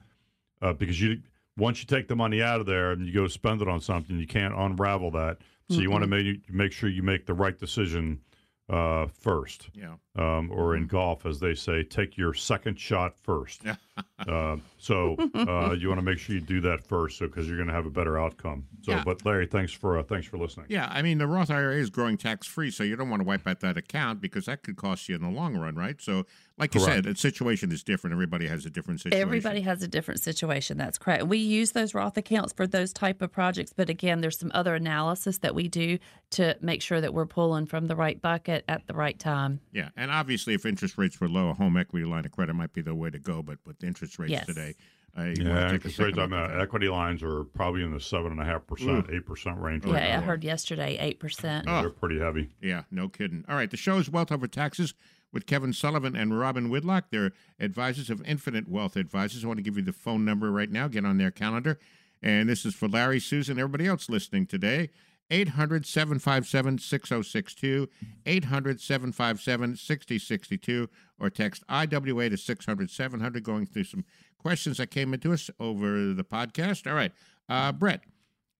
[0.62, 1.22] uh, because you
[1.58, 4.18] once you take the money out of there and you go spend it on something,
[4.18, 5.40] you can't unravel that.
[5.70, 8.22] So you want to make make sure you make the right decision
[8.70, 9.70] uh, first.
[9.74, 9.96] Yeah.
[10.18, 13.62] Um, or in golf, as they say, take your second shot first.
[14.28, 17.58] uh, so uh, you want to make sure you do that first, so because you're
[17.58, 18.66] going to have a better outcome.
[18.82, 19.04] So, Yeah.
[19.04, 20.68] but Larry, thanks for uh, thanks for listening.
[20.70, 23.28] Yeah, I mean the Roth IRA is growing tax free, so you don't want to
[23.28, 26.02] wipe out that account because that could cost you in the long run, right?
[26.02, 26.26] So,
[26.58, 26.96] like you Correct.
[26.96, 28.14] said, the situation is different.
[28.14, 29.22] Everybody has a different situation.
[29.22, 30.78] Everybody has a different situation.
[30.78, 31.28] That's correct.
[31.28, 34.74] We use those Roth accounts for those type of projects, but again, there's some other
[34.74, 36.00] analysis that we do
[36.32, 39.60] to make sure that we're pulling from the right bucket at the right time.
[39.72, 42.74] Yeah, and obviously, if interest rates were low, a home equity line of credit might
[42.74, 43.42] be the way to go.
[43.42, 44.46] But with interest rates Yes.
[44.46, 44.74] today,
[45.18, 46.18] uh, Yeah, interest rates.
[46.18, 46.62] I look mean, at that.
[46.62, 49.86] equity lines are probably in the seven and a half percent, eight percent range.
[49.86, 50.22] Yeah, right I now.
[50.22, 51.66] heard yesterday eight percent.
[51.68, 51.82] Oh.
[51.82, 52.50] They're pretty heavy.
[52.62, 53.44] Yeah, no kidding.
[53.50, 54.94] All right, the show is Wealth Over Taxes
[55.34, 57.06] with Kevin Sullivan and Robin Whitlock.
[57.12, 59.44] They're advisors of Infinite Wealth Advisors.
[59.44, 60.88] I want to give you the phone number right now.
[60.88, 61.78] Get on their calendar.
[62.22, 64.90] And this is for Larry, Susan, everybody else listening today.
[65.30, 67.90] 800 757 6062,
[68.26, 74.06] 800 757 6062, or text IWA to 600 700, going through some
[74.38, 76.88] questions that came into us over the podcast.
[76.88, 77.12] All right,
[77.50, 78.02] uh, Brett,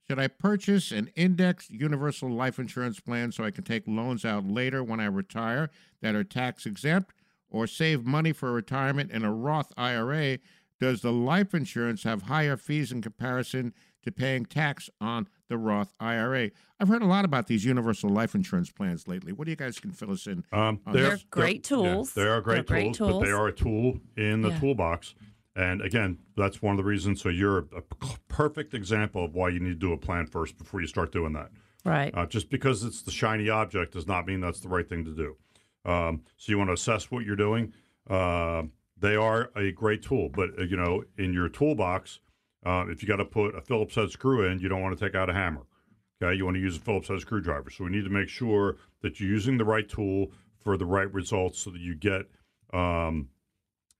[0.08, 4.48] should I purchase an indexed universal life insurance plan so I can take loans out
[4.48, 5.70] later when I retire
[6.02, 7.14] that are tax exempt
[7.50, 10.40] or save money for retirement in a Roth IRA?
[10.80, 13.74] Does the life insurance have higher fees in comparison
[14.08, 16.50] to paying tax on the Roth IRA?
[16.80, 19.32] I've heard a lot about these universal life insurance plans lately.
[19.34, 20.44] What do you guys can fill us in?
[20.52, 21.26] Um, on They're this?
[21.30, 22.14] great yeah, tools.
[22.14, 24.60] they are great, They're great tools, but they are a tool in the Yeah.
[24.60, 25.14] toolbox.
[25.56, 27.20] And again, that's one of the reasons.
[27.22, 27.82] So you're a, a
[28.28, 31.34] perfect example of why you need to do a plan first before you start doing
[31.34, 31.50] that.
[31.84, 32.14] Right.
[32.16, 35.16] Uh, just because it's the shiny object does not mean that's the right thing to
[35.16, 35.36] do.
[35.84, 37.74] Um, so you want to assess what you're doing.
[38.08, 38.64] Uh,
[39.00, 42.20] they are a great tool, but uh, you know, in your toolbox,
[42.66, 45.06] uh, if you got to put a Phillips head screw in, you don't want to
[45.06, 45.62] take out a hammer.
[46.22, 47.70] Okay, you want to use a Phillips head screwdriver.
[47.70, 50.32] So we need to make sure that you're using the right tool
[50.64, 52.24] for the right results, so that you get
[52.74, 53.30] um,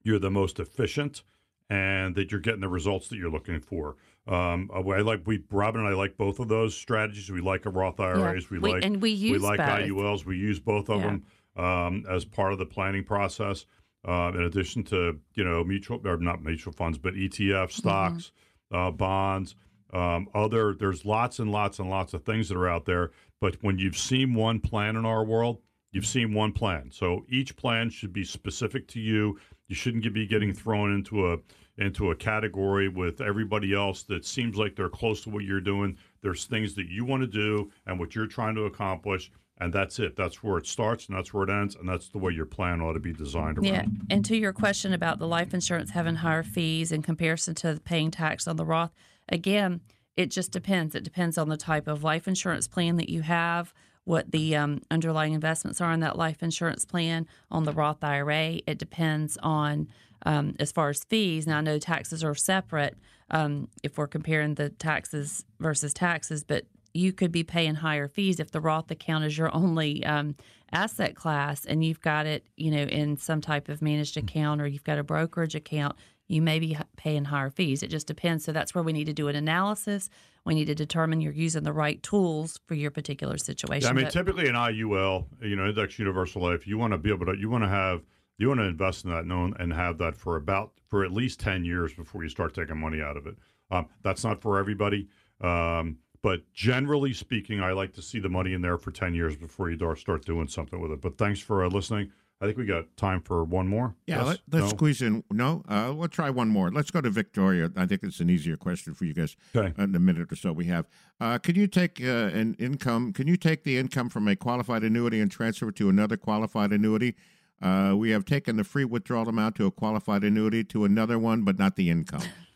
[0.02, 1.22] you're the most efficient
[1.70, 3.96] and that you're getting the results that you're looking for.
[4.26, 7.30] Um, uh, I like we Robin and I like both of those strategies.
[7.30, 8.50] We like a Roth IRAs.
[8.50, 9.68] We, We- like and we use we like both.
[9.68, 10.24] IULs.
[10.24, 11.06] We use both of Yeah.
[11.06, 11.24] them
[11.64, 13.64] um, as part of the planning process.
[14.06, 18.30] Uh, in addition to you know mutual or not mutual funds, but ETF stocks,
[18.72, 19.54] uh, bonds,
[19.92, 20.74] um, other.
[20.74, 23.10] There's lots and lots and lots of things that are out there.
[23.40, 25.58] But when you've seen one plan in our world,
[25.92, 26.90] you've seen one plan.
[26.92, 29.38] So each plan should be specific to you.
[29.68, 31.38] You shouldn't be getting thrown into a
[31.78, 35.96] into a category with everybody else that seems like they're close to what you're doing.
[36.22, 39.30] There's things that you want to do and what you're trying to accomplish,
[39.60, 40.16] and that's it.
[40.16, 42.80] That's where it starts and that's where it ends, and that's the way your plan
[42.80, 43.66] ought to be designed around.
[43.66, 47.80] Yeah, and to your question about the life insurance having higher fees in comparison to
[47.84, 48.92] paying tax on the Roth,
[49.28, 49.80] again,
[50.16, 50.94] it just depends.
[50.94, 53.72] It depends on the type of life insurance plan that you have,
[54.04, 57.26] what the um, underlying investments are in that life insurance plan.
[57.50, 59.88] On the Roth IRA, it depends on
[60.26, 61.46] um, as far as fees.
[61.46, 62.96] Now, I know taxes are separate
[63.30, 68.40] um, if we're comparing the taxes versus taxes, but you could be paying higher fees
[68.40, 70.34] if the Roth account is your only um,
[70.72, 74.66] asset class and you've got it, you know, in some type of managed account or
[74.66, 75.96] you've got a brokerage account.
[76.26, 77.82] You may be paying higher fees.
[77.82, 78.44] It just depends.
[78.44, 80.10] So that's where we need to do an analysis.
[80.44, 83.86] We need to determine you're using the right tools for your particular situation.
[83.86, 86.98] Yeah, I mean, But- typically an IUL, you know, Index Universal Life, you want to
[86.98, 88.02] be able to, you want to have,
[88.36, 91.40] you want to invest in that known and have that for about for at least
[91.40, 93.36] ten years before you start taking money out of it.
[93.70, 95.08] Um, that's not for everybody,
[95.42, 99.36] um, but generally speaking, I like to see the money in there for ten years
[99.36, 101.00] before you start start doing something with it.
[101.00, 102.10] But thanks for uh, listening.
[102.40, 103.96] I think we got time for one more.
[104.06, 104.26] Yeah, Yes?
[104.26, 104.76] let, let's No?
[104.76, 105.24] squeeze in.
[105.32, 106.70] No, uh, we'll try one more.
[106.70, 107.72] Let's go to Victoria.
[107.76, 109.36] I think it's an easier question for you guys.
[109.56, 109.72] Okay.
[109.82, 110.86] In the minute or so we have,
[111.20, 113.12] uh, can you take uh, an income?
[113.12, 116.72] Can you take the income from a qualified annuity and transfer it to another qualified
[116.72, 117.16] annuity?
[117.60, 121.42] Uh, we have taken the free withdrawal amount to a qualified annuity to another one,
[121.42, 122.22] but not the income.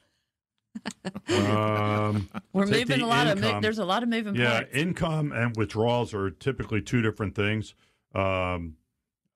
[1.28, 3.40] Um, we're moving a lot of.
[3.40, 4.74] Mo- there's a lot of moving Yeah, parts.
[4.74, 7.74] income and withdrawals are typically two different things.
[8.14, 8.76] Um,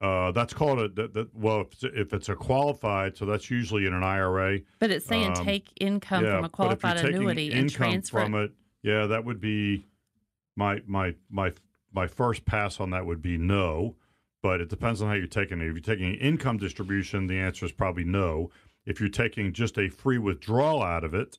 [0.01, 3.51] uh, that's called a that, that, well, if it's, if it's a qualified, so that's
[3.51, 4.61] usually in an IRA.
[4.79, 7.61] but it's saying um, take income yeah, from a but if you're qualified annuity and
[7.71, 8.45] income transfer from it.
[8.45, 8.53] it.
[8.83, 9.87] Yeah, that would be
[10.55, 11.53] my my my
[11.93, 13.97] my first pass on that would be no.
[14.43, 15.67] But it depends on how you're taking it.
[15.67, 18.51] If you're taking an income distribution, the answer is probably no.
[18.87, 21.39] If you're taking just a free withdrawal out of it,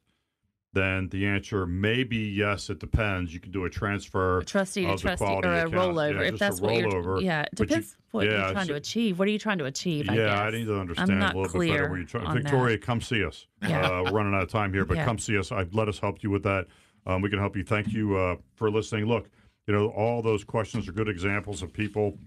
[0.73, 2.69] then the answer may be yes.
[2.69, 3.33] It depends.
[3.33, 5.73] You can do a transfer a trustee to trustee or a account.
[5.73, 8.75] rollover Yeah, if that's what you're yeah it But you- what yeah, you're trying to
[8.75, 10.39] achieve what are you trying to achieve I yeah, guess.
[10.39, 12.33] I need to understand a little bit better you're trying.
[12.33, 13.47] Victoria, come see us.
[13.61, 13.81] Yeah.
[13.87, 15.05] Uh, we're running out of time here, but Yeah.
[15.05, 15.51] come see us.
[15.51, 16.67] I, let us help you with that.
[17.05, 17.63] Um, we can help you.
[17.63, 19.05] Thank you uh, for listening.
[19.05, 19.29] Look,
[19.67, 22.17] you know, all those questions are good examples of people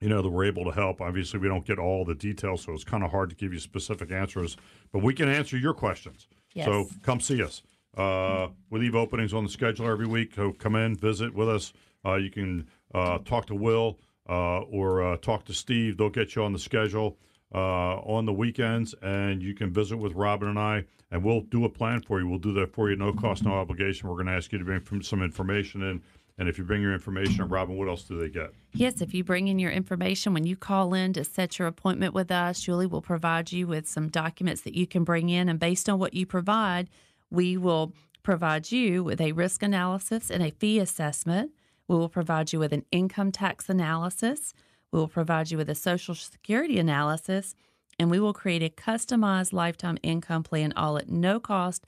[0.00, 1.00] you know, that we're able to help.
[1.00, 3.58] Obviously, we don't get all the details, so it's kind of hard to give you
[3.58, 4.56] specific answers,
[4.92, 6.26] but we can answer your questions.
[6.64, 7.62] So come see us.
[7.96, 10.34] Uh, we leave openings on the schedule every week.
[10.34, 11.72] So come in, visit with us.
[12.04, 13.98] Uh, you can uh, talk to Will
[14.28, 15.98] uh, or uh, talk to Steve.
[15.98, 17.18] They'll get you on the schedule
[17.54, 21.64] uh, on the weekends, and you can visit with Robin and I, and we'll do
[21.64, 22.28] a plan for you.
[22.28, 24.08] We'll do that for you, no cost, no obligation.
[24.08, 26.00] We're going to ask you to bring some information in,
[26.40, 28.54] and if you bring your information, Robin, what else do they get?
[28.72, 32.14] Yes, if you bring in your information when you call in to set your appointment
[32.14, 35.50] with us, Julie will provide you with some documents that you can bring in.
[35.50, 36.88] And based on what you provide,
[37.30, 41.52] we will provide you with a risk analysis and a fee assessment.
[41.88, 44.54] We will provide you with an income tax analysis.
[44.92, 47.54] We will provide you with a social security analysis.
[47.98, 51.84] And we will create a customized lifetime income plan all at no cost,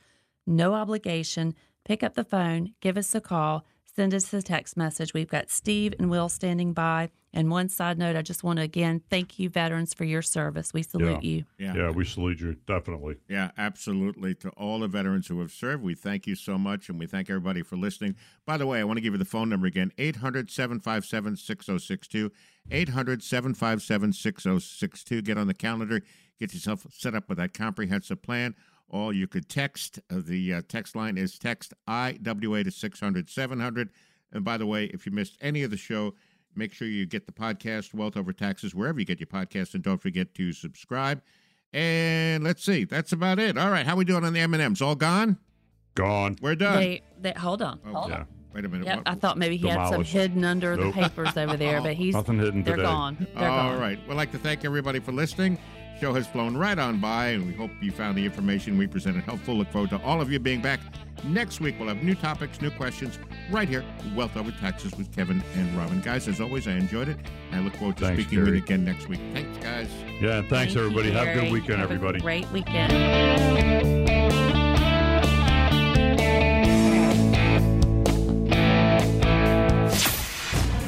[0.46, 1.54] no obligation.
[1.86, 3.64] Pick up the phone, give us a call,
[3.94, 5.12] send us a text message.
[5.14, 7.10] We've got Steve and Will standing by.
[7.34, 10.74] And one side note, I just want to again thank you, veterans, for your service.
[10.74, 11.30] We salute Yeah.
[11.30, 11.44] you.
[11.58, 11.74] Yeah.
[11.74, 13.16] Yeah, we salute you, definitely.
[13.26, 14.34] Yeah, absolutely.
[14.36, 17.30] To all the veterans who have served, we thank you so much and we thank
[17.30, 18.16] everybody for listening.
[18.44, 22.30] By the way, I want to give you the phone number again 800 757 6062.
[22.70, 25.22] 800 757 6062.
[25.22, 26.02] Get on the calendar,
[26.38, 28.54] get yourself set up with that comprehensive plan.
[28.92, 29.98] Or you could text.
[30.10, 33.88] Uh, the uh, text line is text IWA to 600 700.
[34.32, 36.14] And by the way, if you missed any of the show,
[36.54, 39.74] make sure you get the podcast, Wealth Over Taxes, wherever you get your podcast.
[39.74, 41.22] And don't forget to subscribe.
[41.72, 43.56] And let's see, that's about it.
[43.56, 44.82] All right, how we doing on the M&Ms?
[44.82, 45.38] All gone?
[45.94, 46.36] Gone.
[46.42, 46.76] We're done.
[46.76, 47.80] They, they, hold on.
[47.86, 48.16] Oh, hold yeah.
[48.18, 48.26] on.
[48.54, 48.86] Wait a minute.
[48.86, 50.94] Yep, what- I thought maybe he had some hidden under Nope.
[50.94, 52.86] the papers over there, but he's Nothing hidden they're today.
[52.88, 53.26] gone.
[53.34, 53.80] They're All gone.
[53.80, 53.98] right.
[54.06, 55.58] We'd like to thank everybody for listening.
[56.02, 59.22] Show has flown right on by, and we hope you found the information we presented
[59.22, 59.54] helpful.
[59.54, 60.80] Look forward to all of you being back
[61.22, 61.76] next week.
[61.78, 63.20] We'll have new topics, new questions
[63.52, 63.84] right here.
[64.16, 66.00] Wealth Over Taxes with Kevin and Robin.
[66.00, 67.18] Guys, as always, I enjoyed it.
[67.52, 69.20] I look forward to Thanks, speaking with you again next week.
[69.32, 69.86] Thanks, guys.
[70.20, 71.12] Yeah, thanks, Thank you, everybody.
[71.12, 72.18] Have a good weekend, Have a everybody.
[72.18, 74.01] great weekend.